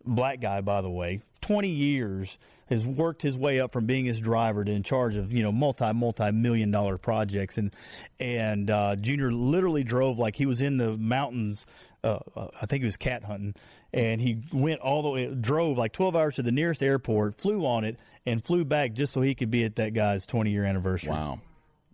[0.05, 2.38] black guy, by the way, 20 years
[2.68, 5.53] has worked his way up from being his driver to in charge of you know
[5.53, 7.74] multi multi million dollar projects and
[8.18, 11.66] and uh, Junior literally drove like he was in the mountains.
[12.05, 13.55] Uh, uh, I think he was cat hunting,
[13.92, 17.64] and he went all the way, drove like 12 hours to the nearest airport, flew
[17.64, 17.96] on it,
[18.26, 21.11] and flew back just so he could be at that guy's 20 year anniversary.
[21.11, 21.40] Wow.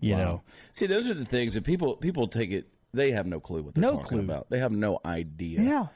[0.01, 0.19] You Wow.
[0.19, 0.43] know,
[0.73, 2.67] See, those are the things that people people take it.
[2.93, 4.21] They have no clue what they're No talking clue.
[4.21, 4.51] about.
[4.51, 5.61] They have no idea.
[5.63, 5.87] yeah.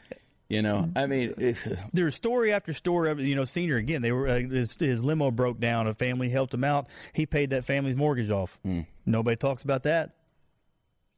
[0.50, 1.56] You know, I mean, it,
[1.94, 3.26] there's story after story.
[3.26, 4.02] You know, senior again.
[4.02, 5.86] They were uh, his, his limo broke down.
[5.88, 6.88] A family helped him out.
[7.14, 8.58] He paid that family's mortgage off.
[9.06, 10.10] Nobody talks about that.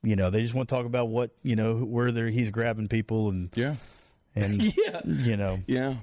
[0.07, 2.87] You know, they just want to talk about what you know where they're, he's grabbing
[2.87, 3.75] people and yeah,
[4.37, 5.95] and yeah, you know yeah.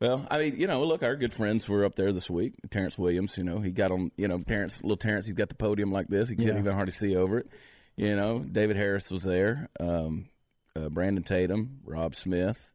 [0.00, 2.52] Well, I mean, you know, look, our good friends were up there this week.
[2.68, 5.54] Terrence Williams, you know, he got on, you know, Terrence, little Terrence, he's got the
[5.54, 6.28] podium like this.
[6.28, 6.60] He couldn't Yeah.
[6.60, 7.48] even hardly see over it.
[7.96, 10.26] You know, David Harris was there, um,
[10.78, 12.74] uh, Brandon Tatum, Rob Smith,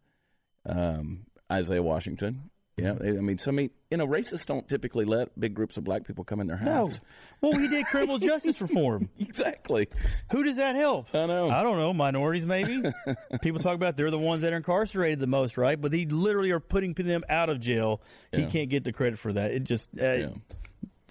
[0.65, 2.49] um, Isaiah Washington.
[2.81, 5.83] Yeah, I mean, so I mean, you know, racists don't typically let big groups of
[5.83, 6.71] black people come in their no.
[6.71, 7.01] house.
[7.41, 9.09] Well, he did criminal justice reform.
[9.19, 9.87] Exactly.
[10.31, 11.13] Who does that help?
[11.13, 11.49] I know.
[11.49, 11.93] I don't know.
[11.93, 12.83] Minorities, maybe.
[13.41, 15.79] People talk about they're the ones that are incarcerated the most, right?
[15.79, 18.01] But he literally are putting them out of jail.
[18.31, 19.51] He can't get the credit for that.
[19.51, 20.29] It just uh,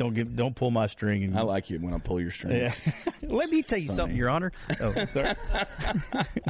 [0.01, 1.23] don't give, don't pull my string.
[1.25, 2.81] And, I like you when I pull your strings.
[3.23, 4.51] Let me tell you something, Your Honor.
[4.81, 5.35] Oh, sorry.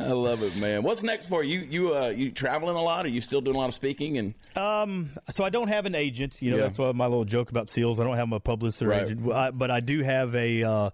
[0.00, 0.82] I love it, man.
[0.82, 1.60] What's next for you?
[1.60, 3.04] You uh, you traveling a lot?
[3.04, 4.18] Are you still doing a lot of speaking?
[4.18, 4.34] And
[5.30, 6.40] so I don't have an agent.
[6.40, 6.62] You know, Yeah.
[6.64, 8.00] that's why my little joke about seals.
[8.00, 9.02] I don't have a publicist or Right.
[9.04, 10.90] agent, I, but I do have a, uh,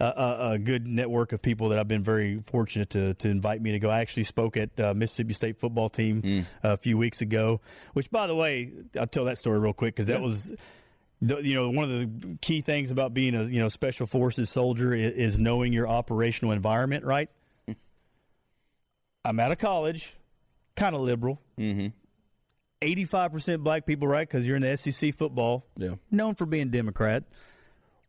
[0.00, 3.62] a, a a good network of people that I've been very fortunate to to invite
[3.62, 3.88] me to go.
[3.90, 6.40] I actually spoke at uh, Mississippi State football team Hmm.
[6.62, 7.60] a few weeks ago.
[7.94, 10.52] Which, by the way, I'll tell that story real quick because that was.
[11.20, 14.92] You know, one of the key things about being a you know special forces soldier
[14.94, 17.30] is, is knowing your operational environment, right?
[19.24, 20.14] I'm out of college,
[20.76, 21.40] kind of liberal.
[21.58, 21.88] Mm-hmm.
[22.82, 24.28] 85% black people, right?
[24.28, 25.94] Because you're in the SEC football, Yeah.
[26.10, 27.24] known for being Democrat.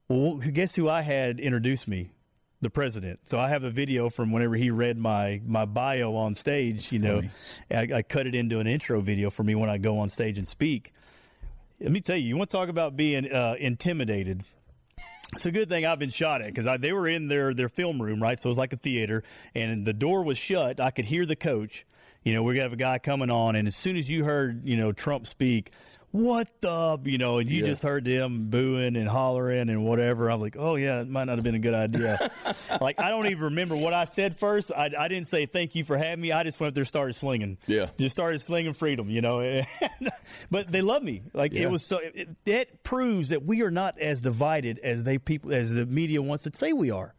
[0.09, 2.11] Well, guess who I had introduce me?
[2.59, 3.19] The president.
[3.23, 6.91] So I have a video from whenever he read my my bio on stage.
[6.91, 7.21] You know,
[7.69, 10.37] I, I cut it into an intro video for me when I go on stage
[10.39, 10.91] and speak.
[11.79, 14.43] Let me tell you, you want to talk about being uh, intimidated.
[15.33, 18.01] It's a good thing I've been shot at because they were in their their film
[18.01, 18.39] room, right?
[18.39, 19.23] So it was like a theater,
[19.53, 20.79] and the door was shut.
[20.79, 21.85] I could hear the coach.
[22.23, 24.75] You know, we have a guy coming on, and as soon as you heard, you
[24.75, 25.71] know, Trump speak,
[26.11, 27.69] what the, you know, and you Yeah.
[27.71, 30.31] just heard them booing and hollering and whatever.
[30.31, 32.31] I'm like, oh yeah, it might not have been a good idea.
[32.81, 34.71] like I don't even remember what I said first.
[34.75, 36.31] I, I didn't say thank you for having me.
[36.31, 37.57] I just went up there, and started slinging.
[37.67, 37.87] Yeah.
[37.99, 39.09] just started slinging freedom.
[39.09, 39.63] You know,
[40.51, 41.23] but they love me.
[41.33, 41.63] Like Yeah.
[41.63, 41.97] it was so.
[41.99, 46.21] It, that proves that we are not as divided as they people as the media
[46.21, 47.13] wants to say we are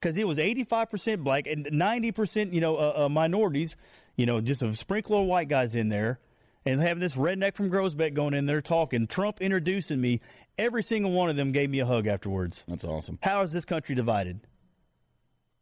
[0.00, 3.76] because it was 85% black and 90% you know uh, uh, minorities
[4.16, 6.18] you know just a sprinkle of white guys in there
[6.66, 10.20] and having this redneck from Groesbeck going in there talking Trump introducing me
[10.58, 13.18] every single one of them gave me a hug afterwards That's awesome.
[13.22, 14.40] how is this country divided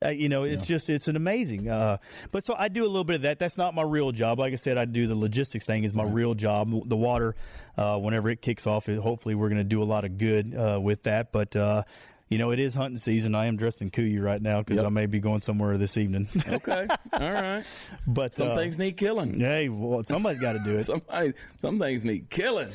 [0.04, 1.68] uh, you know, it's just it's an amazing.
[1.68, 1.96] Uh,
[2.30, 3.38] but so I do a little bit of that.
[3.38, 4.38] That's not my real job.
[4.38, 6.70] Like I said, I do the logistics thing is my real job.
[6.88, 7.34] The water,
[7.78, 10.54] uh, whenever it kicks off, it, hopefully we're going to do a lot of good
[10.54, 11.32] uh, with that.
[11.32, 11.84] But uh,
[12.28, 13.34] you know, it is hunting season.
[13.34, 14.86] I am dressed in KUIU right now because Yep.
[14.86, 16.28] I may be going somewhere this evening.
[16.48, 16.86] Okay.
[17.12, 17.64] All right.
[18.06, 19.38] but Some uh, things need killing.
[19.40, 20.78] hey, well, somebody's got to do it.
[20.84, 22.70] Somebody, some things need killing.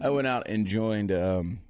[0.00, 1.60] I went out and joined um,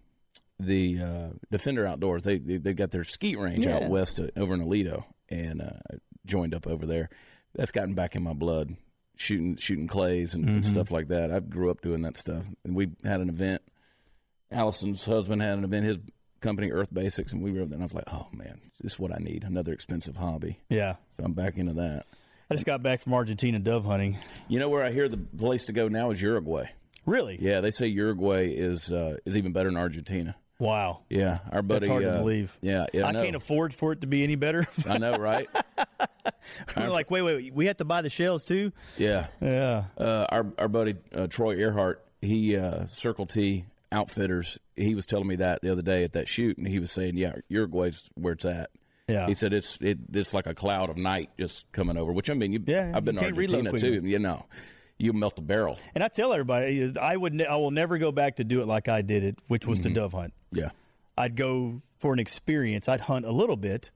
[0.59, 2.23] the uh, Defender Outdoors.
[2.25, 3.77] They, they they got their skeet range Yeah.
[3.77, 5.97] out west uh, over in Aledo, and uh,
[6.27, 7.09] joined up over there.
[7.55, 8.77] That's gotten back in my blood,
[9.17, 10.55] shooting shooting clays and, Mm-hmm.
[10.57, 11.31] and stuff like that.
[11.33, 13.63] I grew up doing that stuff, and we had an event.
[14.51, 15.87] Allison's husband had an event.
[15.87, 15.99] His
[16.43, 17.75] company, Earth Basics, and we were there.
[17.75, 19.45] And I was like, "Oh man, this is what I need.
[19.45, 22.07] Another expensive hobby." Yeah, So I'm back into that.
[22.51, 24.19] I just got back from Argentina dove hunting.
[24.49, 26.67] You know where I hear the place to go now is Uruguay.
[27.07, 27.39] Really?
[27.41, 30.37] Yeah, they say Uruguay is uh, is even better than Argentina.
[30.59, 31.01] Wow.
[31.09, 31.89] Yeah, our buddy.
[31.89, 32.57] That's hard uh, to believe.
[32.61, 33.25] Yeah, yeah, I know.
[33.25, 34.69] can't afford for it to be any better.
[34.89, 35.49] I know, right?
[36.77, 38.71] We're like, wait, wait, wait, we have to buy the shells too.
[38.97, 39.27] Yeah.
[39.41, 39.85] Yeah.
[39.99, 44.59] Uh, our our buddy uh, Troy Earhart, he uh, Circle T Outfitters.
[44.77, 47.17] He was telling me that the other day at that shoot, and he was saying,
[47.17, 48.71] "Yeah, Uruguay's where it's at."
[49.09, 49.27] Yeah.
[49.27, 52.13] He said it's it it's like a cloud of night just coming over.
[52.13, 54.01] Which I mean, you, Yeah, I've been you to Argentina too.
[54.05, 54.47] You know,
[54.99, 55.79] you melt the barrel.
[55.95, 58.67] And I tell everybody, I would, ne- I will never go back to do it
[58.67, 59.89] like I did it, which was Mm-hmm.
[59.89, 60.33] to dove hunt.
[60.53, 60.71] Yeah,
[61.19, 62.89] I'd go for an experience.
[62.89, 63.91] I'd hunt a little bit,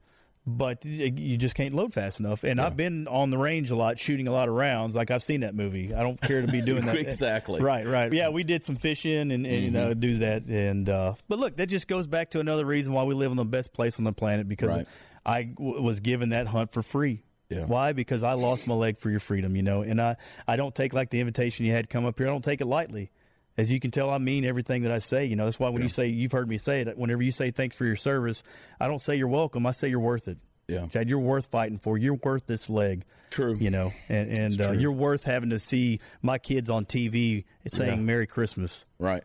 [0.49, 2.45] but you just can't load fast enough.
[2.45, 4.95] And I've been on the range a lot, shooting a lot of rounds.
[4.95, 5.93] Like I've seen that movie.
[5.93, 6.95] I don't care to be doing that.
[7.07, 7.61] Exactly.
[7.61, 7.85] Right.
[7.85, 8.11] Right.
[8.13, 9.99] Yeah, we did some fishing and, and you know Mm-hmm.
[9.99, 10.45] do that.
[10.45, 13.37] And uh, but look, that just goes back to another reason why we live in
[13.37, 14.87] the best place on the planet because Right.
[15.25, 17.23] I w- was given that hunt for free.
[17.49, 17.65] Yeah.
[17.65, 17.91] Why?
[17.93, 20.15] Because I lost my leg for your freedom, you know, and I,
[20.47, 22.27] I don't take like the invitation you had come up here.
[22.27, 23.09] I don't take it lightly.
[23.57, 25.25] As you can tell, I mean everything that I say.
[25.25, 27.49] You know, that's why when you say you've heard me say it, whenever you say
[27.51, 28.43] thanks for your service,
[28.79, 29.65] I don't say you're welcome.
[29.65, 30.37] I say you're worth it.
[30.67, 30.85] Yeah.
[30.87, 31.97] Chad, you're worth fighting for.
[31.97, 33.03] You're worth this leg.
[33.31, 33.55] True.
[33.59, 37.89] You know, and, and uh, you're worth having to see my kids on TV saying
[37.99, 38.03] Yeah.
[38.03, 39.23] Merry Christmas right.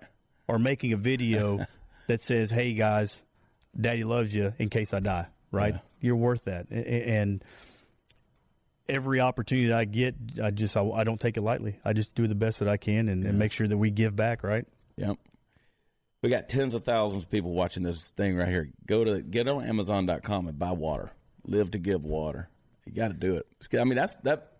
[0.49, 1.67] or making a video
[2.07, 3.23] that says, "Hey guys,
[3.79, 5.75] Daddy loves you in case I die." Right?
[5.75, 5.81] Yeah.
[6.01, 7.45] You're worth that, A- a- and
[8.89, 11.79] every opportunity that I get, I just I, I don't take it lightly.
[11.85, 14.15] I just do the best that I can and, and make sure that we give
[14.17, 14.43] back.
[14.43, 14.67] Right?
[14.97, 15.19] Yep.
[16.23, 18.71] We got tens of thousands of people watching this thing right here.
[18.87, 21.11] Go to get on Amazon.com and buy water.
[21.45, 22.49] Live to give water.
[22.87, 23.47] You got to do it.
[23.79, 24.52] I mean, that's that.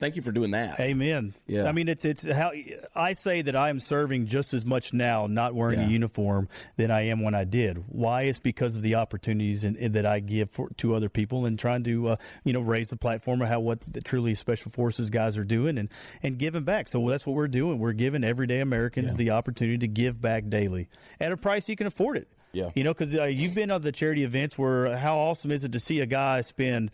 [0.00, 0.80] Thank you for doing that.
[0.80, 1.34] Amen.
[1.46, 1.64] Yeah.
[1.68, 2.52] I mean, it's it's how
[2.94, 5.86] I say that I am serving just as much now, not wearing Yeah.
[5.86, 7.84] a uniform, than I am when I did.
[7.88, 8.22] Why?
[8.22, 11.84] It's because of the opportunities and, that I give for, to other people and trying
[11.84, 15.36] to uh, you know raise the platform of how what the truly special forces guys
[15.36, 15.90] are doing and
[16.22, 16.88] and giving back.
[16.88, 17.78] So that's what we're doing.
[17.78, 20.88] We're giving everyday Americans the opportunity to give back daily
[21.20, 22.26] at a price you can afford it.
[22.52, 22.70] Yeah.
[22.74, 25.72] You know, because uh, you've been on the charity events where how awesome is it
[25.72, 26.90] to see a guy spend,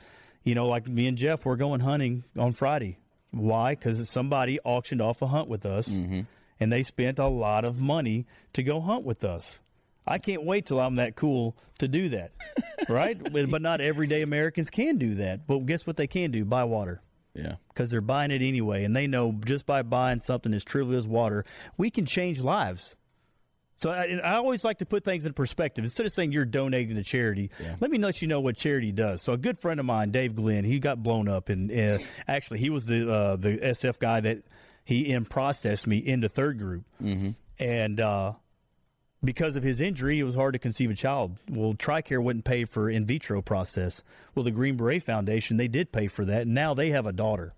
[0.46, 2.98] you know, like me and Jeff, we're going hunting on Friday.
[3.32, 3.74] Why?
[3.74, 6.20] Because somebody auctioned off a hunt with us, mm-hmm.
[6.60, 9.58] and they spent a lot of money to go hunt with us.
[10.06, 12.30] I can't wait till I'm that cool to do that,
[12.88, 13.20] right?
[13.20, 15.48] but, but not everyday Americans can do that.
[15.48, 16.44] But guess what they can do?
[16.44, 17.02] Buy water
[17.34, 17.56] Yeah.
[17.68, 21.08] because they're buying it anyway, and they know just by buying something as trivial as
[21.08, 21.44] water,
[21.76, 22.94] we can change lives.
[23.76, 25.84] So I, I always like to put things in perspective.
[25.84, 27.50] Instead of saying you're donating to charity,
[27.80, 29.22] let me let you know what charity does.
[29.22, 32.60] So a good friend of mine, Dave Glenn, he got blown up, and uh, actually
[32.60, 34.44] he was the uh, the SF guy that
[34.84, 37.30] he in processed me into third group, mm-hmm.
[37.58, 38.00] and.
[38.00, 38.32] Uh,
[39.24, 41.38] because of his injury, it was hard to conceive a child.
[41.50, 44.02] Well, TRICARE wouldn't pay for in vitro process.
[44.34, 47.12] Well, the Green Beret Foundation, they did pay for that, and now they have a
[47.12, 47.54] daughter.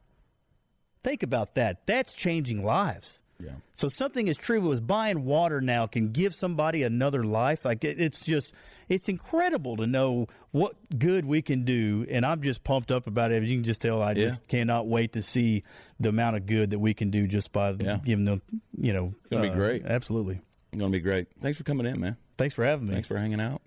[1.03, 1.87] Think about that.
[1.87, 3.21] That's changing lives.
[3.41, 3.53] Yeah.
[3.73, 7.65] So something as trivial as buying water now can give somebody another life.
[7.65, 8.53] Like it- it's just,
[8.89, 13.31] it's incredible to know what good we can do, and I'm just pumped up about
[13.31, 13.43] it.
[13.45, 15.63] You can just tell I just cannot wait to see
[16.01, 17.99] the amount of good that we can do just by Yeah.
[18.05, 18.43] giving them,
[18.77, 19.85] you know, uh, gonna be great.
[19.87, 20.41] Absolutely.
[20.77, 21.29] Going to be great.
[21.41, 22.17] Thanks for coming in, man.
[22.37, 22.93] Thanks for having me.
[22.93, 23.63] Thanks for hanging out.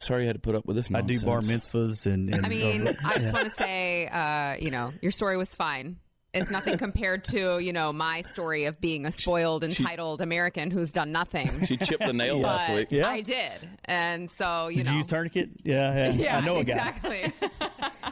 [0.00, 2.32] Sorry you had to put up with this I do bar mitzvahs and.
[2.32, 5.54] and I mean, uh, I just want to say, uh, you know, your story was
[5.54, 5.96] fine.
[6.34, 10.90] It's nothing compared to, you know, my story of being a spoiled, entitled American who's
[10.92, 11.64] done nothing.
[11.64, 12.88] She chipped the nail last week.
[12.90, 13.08] Yeah.
[13.08, 13.52] I did.
[13.84, 14.92] And so, you Did know.
[14.92, 15.50] you use tourniquet?
[15.62, 16.10] Yeah, yeah.
[16.12, 16.72] yeah, I know a guy.
[16.72, 17.32] exactly.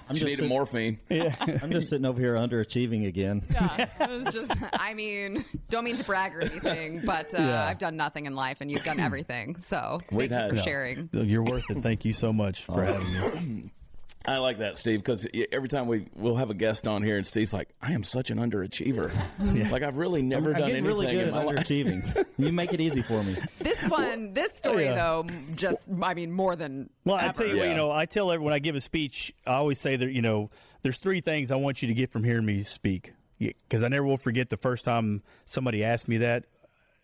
[0.08, 1.00] I'm She just, needed sit- morphine.
[1.10, 3.42] I'm just sitting over here underachieving again.
[3.50, 7.64] yeah, it was just, I mean, don't mean to brag or anything, but uh, Yeah.
[7.66, 9.56] I've done nothing in life and you've done everything.
[9.58, 10.62] So We've thank you had- for No.
[10.62, 11.08] sharing.
[11.12, 11.82] You're worth it.
[11.82, 13.70] Thank you so much for having me.
[14.26, 17.26] I like that, Steve, because every time we we'll have a guest on here, and
[17.26, 19.10] Steve's like, "I am such an underachiever.
[19.72, 22.26] Like I've really never I'm done getting anything really good in at my life." underachieving.
[22.38, 23.36] you make it easy for me.
[23.58, 24.94] This one, this story, Yeah.
[24.94, 26.88] though, just, I mean, more than.
[27.04, 27.32] Well, I ever.
[27.32, 27.70] tell you what, Yeah.
[27.70, 30.22] you know, I tell everyone when I give a speech, I always say that, you
[30.22, 30.50] know,
[30.82, 33.12] there's three things I want you to get from hearing me speak.
[33.38, 36.44] Because I never will forget the first time somebody asked me that.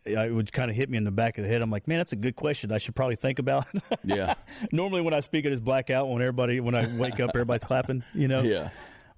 [0.08, 1.62] It would kind of hit me in the back of the head.
[1.62, 2.72] I'm like, man, that's a good question.
[2.72, 3.66] I should probably think about.
[4.04, 4.34] Yeah,
[4.72, 6.08] Normally, when I speak, it is blackout.
[6.08, 8.02] When everybody, when I wake up, everybody's clapping.
[8.14, 8.40] You know.
[8.42, 8.70] yeah,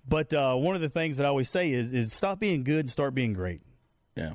[0.09, 2.81] But uh, one of the things that I always say is, is stop being good
[2.81, 3.61] and start being great.
[4.17, 4.35] yeah.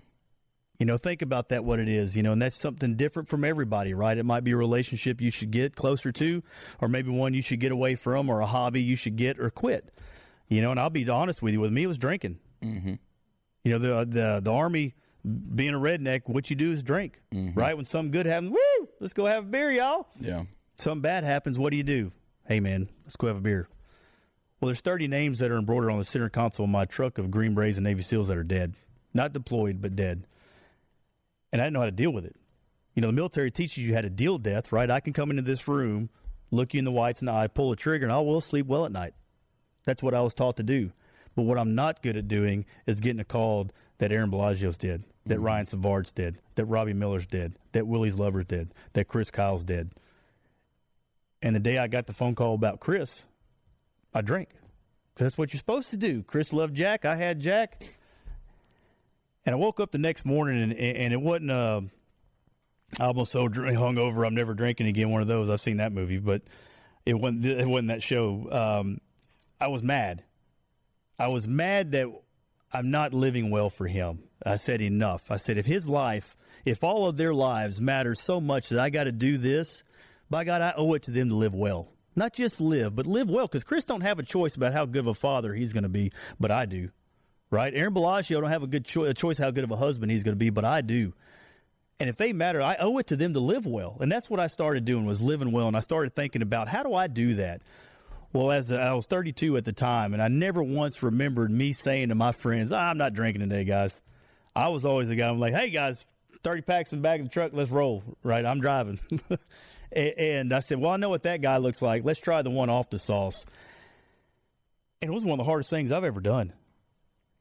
[0.78, 3.46] You know, think about that, what it is, you know, and that's something different from
[3.46, 4.18] everybody, right?
[4.18, 6.44] It might be a relationship you should get closer to,
[6.82, 9.50] or maybe one you should get away from, or a hobby you should get or
[9.50, 9.90] quit.
[10.50, 12.40] You know, and I'll be honest with you, with me, it was drinking.
[12.62, 12.96] Mm-hmm.
[13.64, 14.96] You know, the, the, the Army,
[15.26, 17.60] being a redneck, what you do is drink, mm-hmm.
[17.60, 17.76] right?
[17.76, 20.08] When something good happens, woo, let's go have a beer, y'all.
[20.20, 20.44] Yeah.
[20.78, 22.12] Something bad happens, what do you do?
[22.48, 23.68] Hey, man, let's go have a beer.
[24.60, 27.32] Well, there's 30 names that are embroidered on the center console of my truck of
[27.32, 28.74] Green Berets and Navy SEALs that are dead.
[29.14, 30.28] Not deployed, but dead.
[31.52, 32.36] And I didn't know how to deal with it.
[32.94, 34.90] You know, the military teaches you how to deal with death, right?
[34.90, 36.10] I can come into this room,
[36.52, 38.68] look you in the whites in the eye, pull a trigger, and I will sleep
[38.68, 39.14] well at night.
[39.86, 40.92] That's what I was taught to do.
[41.36, 45.04] But what I'm not good at doing is getting a call that Aaron Bellagio's did,
[45.26, 49.64] that Ryan Savard's did, that Robbie Miller's did, that Willie's Lover's did, that Chris Kyle's
[49.64, 49.92] did.
[51.42, 53.26] And the day I got the phone call about Chris,
[54.14, 54.50] I drank.
[55.14, 56.24] Because that's what you're supposed to do.
[56.24, 57.06] Chris loved Jack.
[57.06, 57.84] I had Jack.
[59.46, 61.52] And I woke up the next morning, and, and it wasn't.
[61.52, 61.82] Uh,
[63.00, 64.26] I almost so hungover.
[64.26, 65.12] I'm never drinking again.
[65.12, 65.50] One of those.
[65.50, 66.42] I've seen that movie, but
[67.06, 67.46] it wasn't.
[67.46, 68.48] It wasn't that show.
[68.52, 69.00] Um,
[69.62, 70.24] I was mad.
[71.18, 72.08] I was mad that
[72.76, 74.20] I'm not living well for him.
[74.46, 75.32] I said enough.
[75.32, 78.90] I said if his life, if all of their lives matter so much that I
[78.90, 79.84] got to do this,
[80.30, 81.88] by God, I owe it to them to live well.
[82.18, 83.48] Not just live, but live well.
[83.48, 85.90] Because Chris don't have a choice about how good of a father he's going to
[85.90, 86.90] be, but I do.
[87.50, 87.74] Right?
[87.74, 90.24] Aaron Bellagio don't have a good cho- a choice how good of a husband he's
[90.24, 91.14] going to be, but I do.
[92.00, 93.98] And if they matter, I owe it to them to live well.
[94.02, 95.70] And that's what I started doing was living well.
[95.70, 97.62] And I started thinking about how do I do that?
[98.36, 102.10] Well, as I was 32 at the time, and I never once remembered me saying
[102.10, 104.02] to my friends, "Ah, "I'm not drinking today, guys."
[104.54, 105.30] I was always the guy.
[105.30, 106.06] I'm like, "Hey, guys,
[106.44, 107.54] 30 packs in the back of the truck.
[107.54, 108.46] Let's roll." Right?
[108.46, 109.00] I'm driving.
[109.96, 112.04] And I said, "Well, I know what that guy looks like.
[112.04, 113.46] Let's try the one off the sauce."
[115.02, 116.52] And it was one of the hardest things I've ever done.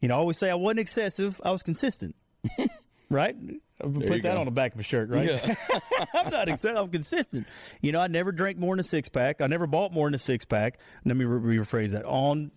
[0.00, 1.40] You know, I always say I wasn't excessive.
[1.44, 2.14] I was consistent.
[3.10, 3.36] right?
[3.82, 4.38] I would you Put that go.
[4.40, 5.28] on the back of a shirt, right?
[6.14, 6.76] I'm not excessive.
[6.78, 7.46] I'm consistent.
[7.80, 9.40] You know, I never drank more than a six pack.
[9.40, 10.78] I never bought more than a six pack.
[11.04, 12.04] Let me re- rephrase that.
[12.04, 12.50] On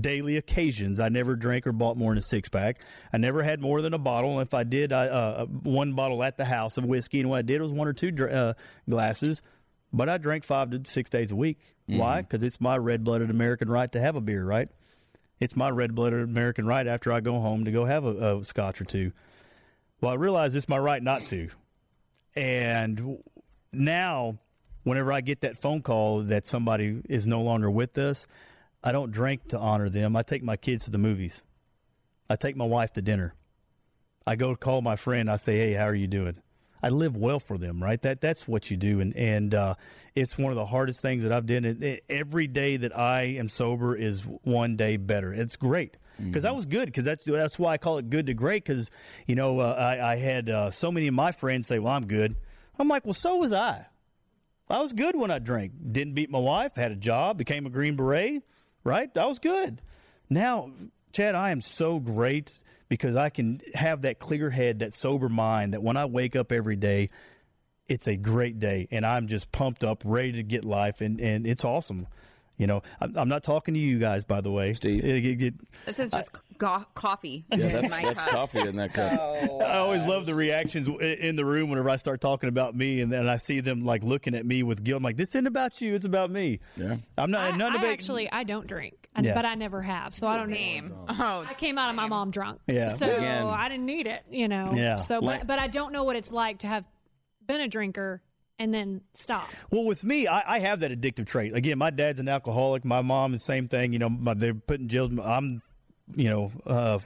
[0.00, 2.80] daily occasions, I never drank or bought more than a six pack.
[3.12, 4.40] I never had more than a bottle.
[4.40, 7.42] If I did, I uh, one bottle at the house of whiskey, and what I
[7.42, 8.54] did was one or two dr- uh,
[8.88, 9.42] glasses.
[9.92, 11.58] But I drank five to six days a week.
[11.86, 12.20] Why?
[12.22, 14.68] Because it's my red blooded American right to have a beer, right?
[15.38, 18.44] It's my red blooded American right after I go home to go have a, a
[18.44, 19.12] scotch or two.
[20.00, 21.48] Well, I realize it's my right not to.
[22.34, 23.22] And
[23.72, 24.38] now,
[24.84, 28.26] whenever I get that phone call that somebody is no longer with us,
[28.84, 30.14] I don't drink to honor them.
[30.14, 31.44] I take my kids to the movies.
[32.28, 33.34] I take my wife to dinner.
[34.26, 35.30] I go call my friend.
[35.30, 36.36] I say, "Hey, how are you doing?"
[36.82, 38.00] I live well for them, right?
[38.02, 39.74] That that's what you do, and and uh,
[40.14, 41.98] it's one of the hardest things that I've done.
[42.08, 45.32] Every day that I am sober is one day better.
[45.32, 48.34] It's great because that was good because that's that's why I call it good to
[48.34, 48.90] great because
[49.26, 52.06] you know uh, I, I had uh, so many of my friends say, "Well, I'm
[52.06, 52.36] good."
[52.78, 53.86] I'm like, "Well, so was I."
[54.68, 55.72] I was good when I drank.
[55.92, 56.74] Didn't beat my wife.
[56.74, 57.38] Had a job.
[57.38, 58.42] Became a Green Beret.
[58.82, 59.08] Right.
[59.16, 59.80] I was good.
[60.28, 60.72] Now,
[61.12, 65.74] Chad, I am so great because I can have that clear head, that sober mind.
[65.74, 67.10] That when I wake up every day,
[67.88, 71.46] it's a great day, and I'm just pumped up, ready to get life, and and
[71.46, 72.06] it's awesome.
[72.58, 75.04] You know, I'm, I'm not talking to you guys, by the way, Steve.
[75.04, 75.54] It- it- it-
[75.84, 78.28] This is just go- coffee Yeah, in that's, my that's cup.
[78.30, 79.12] coffee in that cup.
[79.62, 83.02] I always uh, love the reactions in the room whenever I start talking about me,
[83.02, 84.96] and then I see them like looking at me with guilt.
[84.98, 86.60] I'm like, this isn't about you; it's about me.
[86.76, 86.96] Yeah.
[87.18, 87.52] I'm not.
[87.52, 89.34] I, none I of it- actually I don't drink, Yeah.
[89.34, 90.88] but I never have, so I don't Same.
[90.88, 91.04] know.
[91.10, 92.86] Oh, I came out of my mom drunk, Yeah.
[92.86, 93.46] So Again.
[93.46, 94.72] I didn't need it, you know.
[94.74, 94.96] Yeah.
[94.96, 96.88] So, but but I don't know what it's like to have
[97.46, 98.22] been a drinker
[98.58, 99.48] and then stop.
[99.70, 101.54] Well, with me, I, I have that addictive trait.
[101.54, 102.84] Again, my dad's an alcoholic.
[102.84, 103.92] My mom is the same thing.
[103.92, 105.10] You know, my, they're putting jails.
[105.22, 105.62] I'm,
[106.14, 106.98] you know, uh,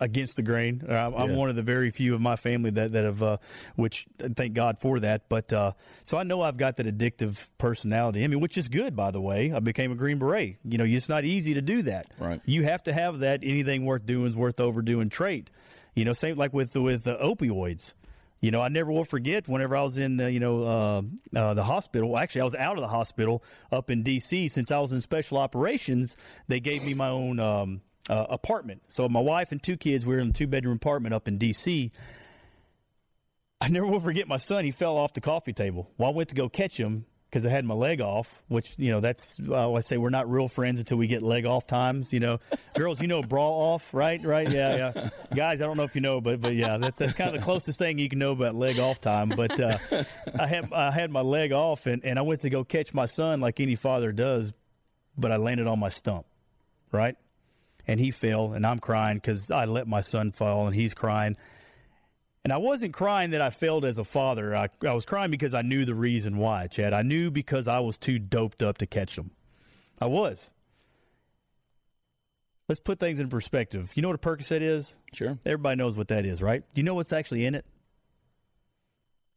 [0.00, 0.82] against the grain.
[0.88, 3.36] Uh, I'm, I'm one of the very few of my family that that have, uh,
[3.76, 5.28] which thank God for that.
[5.28, 5.72] But uh,
[6.04, 8.24] so I know I've got that addictive personality.
[8.24, 9.52] I mean, which is good, by the way.
[9.52, 10.56] I became a Green Beret.
[10.64, 12.06] You know, it's not easy to do that.
[12.18, 12.40] Right.
[12.44, 13.40] You have to have that.
[13.42, 15.50] Anything worth doing is worth overdoing trait.
[15.94, 17.92] You know, same like with with uh, opioids.
[18.40, 21.02] You know, I never will forget whenever I was in, uh, you know, uh,
[21.38, 22.16] uh, the hospital.
[22.16, 24.48] Actually, I was out of the hospital up in D.C.
[24.48, 26.16] Since I was in special operations,
[26.48, 28.82] they gave me my own um, uh, apartment.
[28.88, 31.36] So my wife and two kids we were in a two bedroom apartment up in
[31.36, 31.92] D.C.
[33.60, 34.64] I never will forget my son.
[34.64, 35.90] He fell off the coffee table.
[35.98, 38.42] Well, I went to go catch him because I had my leg off.
[38.48, 41.46] Which you know, that's uh, I say we're not real friends until we get leg
[41.46, 42.12] off times.
[42.12, 42.40] You know,
[42.74, 44.22] girls, you know, bra off, right?
[44.24, 44.50] Right?
[44.50, 45.10] Yeah, yeah.
[45.34, 47.44] Guys, I don't know if you know, but but yeah, that's, that's kind of the
[47.44, 49.28] closest thing you can know about leg off time.
[49.28, 49.78] But uh,
[50.38, 53.06] I had I had my leg off, and and I went to go catch my
[53.06, 54.52] son like any father does,
[55.16, 56.26] but I landed on my stump,
[56.90, 57.16] right?
[57.86, 61.36] And he fell, and I'm crying because I let my son fall, and he's crying.
[62.42, 64.56] And I wasn't crying that I failed as a father.
[64.56, 66.94] I, I was crying because I knew the reason why, Chad.
[66.94, 69.32] I knew because I was too doped up to catch them.
[70.00, 70.50] I was.
[72.68, 73.90] Let's put things in perspective.
[73.94, 74.94] You know what a Percocet is?
[75.12, 75.38] Sure.
[75.44, 76.62] Everybody knows what that is, right?
[76.72, 77.66] Do you know what's actually in it?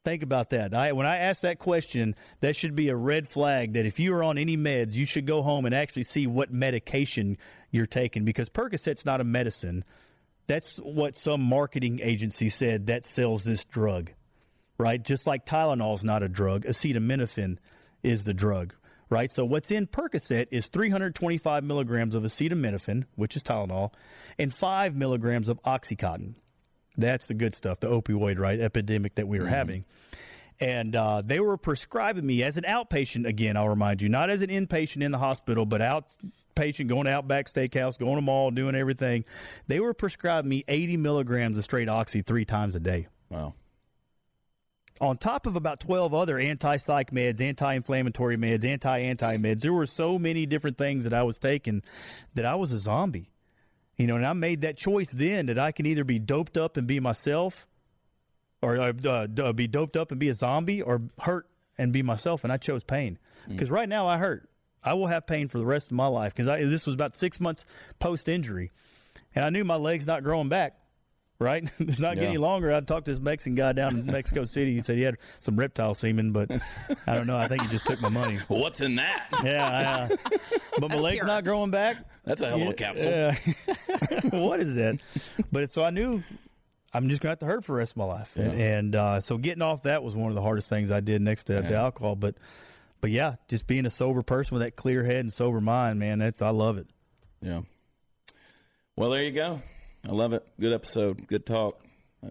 [0.06, 0.74] Think about that.
[0.74, 4.14] I, when I ask that question, that should be a red flag that if you
[4.14, 7.38] are on any meds, you should go home and actually see what medication
[7.72, 9.84] you're taking because Percocet's not a medicine.
[10.48, 14.12] That's what some marketing agency said that sells this drug,
[14.78, 15.02] right?
[15.02, 17.58] Just like Tylenol's not a drug, acetaminophen
[18.04, 18.74] is the drug,
[19.10, 19.32] right?
[19.32, 23.94] So what's in Percocet is 325 milligrams of acetaminophen, which is Tylenol,
[24.38, 26.36] and five milligrams of OxyContin.
[26.98, 29.86] That's the good stuff, the opioid right epidemic that we were having.
[30.60, 33.58] And uh, they were prescribing me as an outpatient again.
[33.58, 35.82] I'll remind you, not as an inpatient in the hospital, but
[36.56, 39.26] outpatient, going to Outback Steakhouse, going to mall, doing everything.
[39.68, 43.54] They were prescribing me 80 milligrams of straight oxy three times a day Wow.
[45.02, 49.62] on top of about 12 other anti-psych meds, anti-inflammatory meds, anti-anti meds.
[49.62, 51.82] There were so many different things that I was taking
[52.36, 53.30] that I was a zombie.
[53.98, 56.78] You know, and I made that choice then that I can either be doped up
[56.78, 57.68] and be myself
[58.62, 61.48] or uh, uh, be doped up and be a zombie or hurt
[61.78, 63.20] and be myself and I chose pain.
[63.58, 64.50] Cuz right now I hurt.
[64.84, 67.40] I will have pain for the rest of my life cuz this was about 6
[67.40, 67.66] months
[68.00, 68.72] post injury.
[69.36, 70.78] And I knew my legs not growing back
[71.40, 71.64] right?
[71.80, 72.24] it's not Yeah.
[72.24, 72.74] getting longer.
[72.74, 74.74] I talked to this Mexican guy down in Mexico City.
[74.76, 76.50] He said he had some reptile semen, but
[77.06, 77.36] I don't know.
[77.38, 78.38] I think he just took my money.
[78.48, 79.28] What's in that?
[79.44, 80.38] Yeah, yeah.
[80.80, 81.26] but my legs pure.
[81.28, 81.98] not growing back.
[82.24, 83.12] That's a hell of a capsule.
[83.12, 83.36] Yeah.
[84.40, 85.00] what is that?
[85.52, 86.24] But so I knew
[86.94, 89.20] I'm just gonna have to hurt for the rest of my life, and, and uh,
[89.20, 91.76] so getting off that was one of the hardest things I did next to, to
[91.76, 92.16] alcohol.
[92.16, 92.36] But
[93.04, 96.20] but yeah, just being a sober person with that clear head and sober mind, man,
[96.20, 96.88] that's I love it.
[97.42, 97.64] Yeah.
[98.96, 99.62] Well, there you go.
[100.08, 100.48] I love it.
[100.58, 101.28] Good episode.
[101.28, 101.84] Good talk.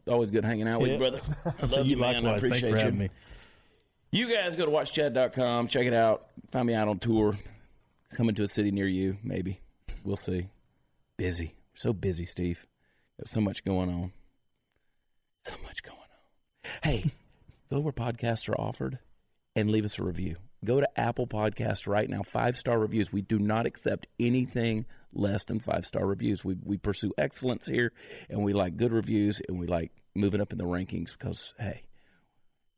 [0.08, 1.20] Always good hanging out with you, brother.
[1.62, 2.24] I love you, man.
[2.26, 2.44] I Likewise.
[2.44, 2.92] Appreciate you.
[2.92, 3.10] me.
[4.12, 5.66] You guys go to watchchad.com.
[5.66, 6.24] Check it out.
[6.52, 7.38] Find me out on tour.
[8.06, 9.60] It's coming to a city near you, maybe.
[10.04, 10.48] We'll see.
[11.18, 11.54] Busy.
[11.74, 12.66] So busy, Steve.
[13.18, 14.10] Got so much going on.
[15.44, 16.70] So much going on.
[16.82, 17.04] Hey,
[17.70, 19.00] go where podcasts are offered
[19.54, 20.36] and leave us a review.
[20.64, 22.22] Go to Apple Podcast right now.
[22.22, 23.12] Five star reviews.
[23.12, 26.44] We do not accept anything less than five star reviews.
[26.44, 27.92] We we pursue excellence here,
[28.30, 31.82] and we like good reviews, and we like moving up in the rankings because hey,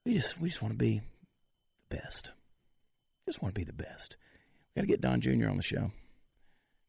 [0.07, 1.03] we just we just want to be
[1.91, 2.31] the best.
[3.27, 4.17] Just want to be the best.
[4.75, 5.49] Got to get Don Jr.
[5.49, 5.93] on the show.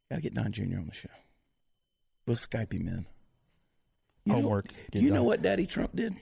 [0.10, 0.78] Got to get Don Jr.
[0.78, 1.10] on the show.
[2.26, 3.06] We'll Skype him in.
[4.26, 4.68] You Homework.
[4.92, 6.16] Get you know what Daddy Trump did?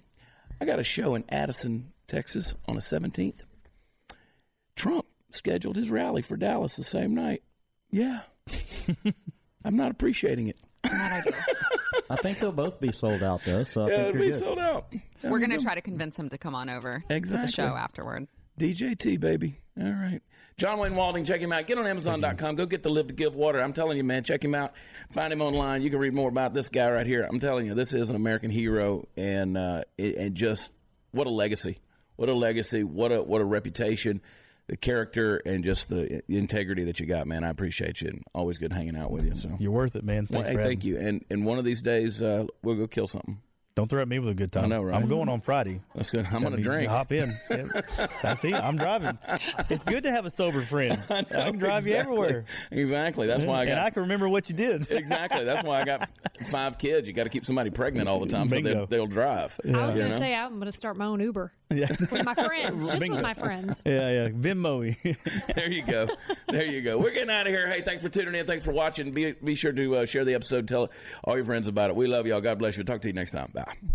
[0.59, 3.41] I got a show in Addison, Texas on the 17th.
[4.75, 7.43] Trump scheduled his rally for Dallas the same night.
[7.91, 8.21] Yeah.
[9.65, 10.57] I'm not appreciating it.
[10.85, 11.33] Not ideal.
[12.09, 14.39] I think they'll both be sold out though, so I Yeah, think it'll be good.
[14.39, 14.93] sold out.
[15.23, 18.27] We're going to try to convince him to come on over to the show afterward.
[18.59, 19.59] DJT, baby.
[19.79, 20.21] All right.
[20.57, 21.65] John Wayne Walding, check him out.
[21.65, 22.55] Get on Amazon.com.
[22.55, 23.59] Go get the Live to Give water.
[23.59, 24.73] I'm telling you, man, check him out.
[25.11, 25.81] Find him online.
[25.81, 27.23] You can read more about this guy right here.
[27.27, 30.71] I'm telling you, this is an American hero, and uh, and just
[31.11, 31.79] what a legacy.
[32.17, 32.83] What a legacy.
[32.83, 34.21] What a what a reputation.
[34.67, 37.43] The character and just the integrity that you got, man.
[37.43, 38.09] I appreciate you.
[38.09, 39.33] And always good hanging out with you.
[39.33, 40.27] So, You're worth it, man.
[40.29, 40.91] well, hey, thank me.
[40.91, 40.97] you.
[40.97, 43.41] And and one of these days, uh, we'll go kill something.
[43.75, 44.65] Don't throw at me with a good time.
[44.65, 44.95] I know, right?
[44.95, 45.81] I'm going on Friday.
[45.95, 46.27] That's good.
[46.31, 46.87] I'm gonna drink.
[46.89, 47.35] Hop in.
[47.49, 47.81] Yeah.
[48.21, 48.53] That's it.
[48.53, 49.17] I'm driving.
[49.69, 51.01] It's good to have a sober friend.
[51.09, 52.45] I, can drive you everywhere.
[52.69, 53.25] Exactly.
[53.25, 53.85] That's why I and got.
[53.85, 54.91] I can remember what you did.
[54.91, 55.43] exactly.
[55.43, 56.07] That's why I got
[56.51, 57.07] five kids.
[57.07, 58.85] You got to keep somebody pregnant all the time so Bingo.
[58.85, 59.59] they, they'll drive.
[59.65, 61.87] I was going to say I'm going to start my own Uber Yeah.
[61.89, 63.15] with my friends, just Bingo.
[63.15, 63.81] with my friends.
[63.93, 64.29] Yeah, yeah.
[64.29, 64.95] Venmo.
[65.55, 66.07] There you go.
[66.47, 66.97] There you go.
[66.99, 67.67] We're getting out of here.
[67.67, 68.45] Hey, thanks for tuning in.
[68.45, 69.11] Thanks for watching.
[69.11, 70.67] Be, be sure to uh, share the episode.
[70.67, 70.89] Tell
[71.23, 71.95] all your friends about it.
[71.95, 72.41] We love y'all.
[72.41, 72.83] God bless you.
[72.83, 73.49] Talk to you next time.
[73.53, 73.62] Bye.
[73.65, 73.93] Canada.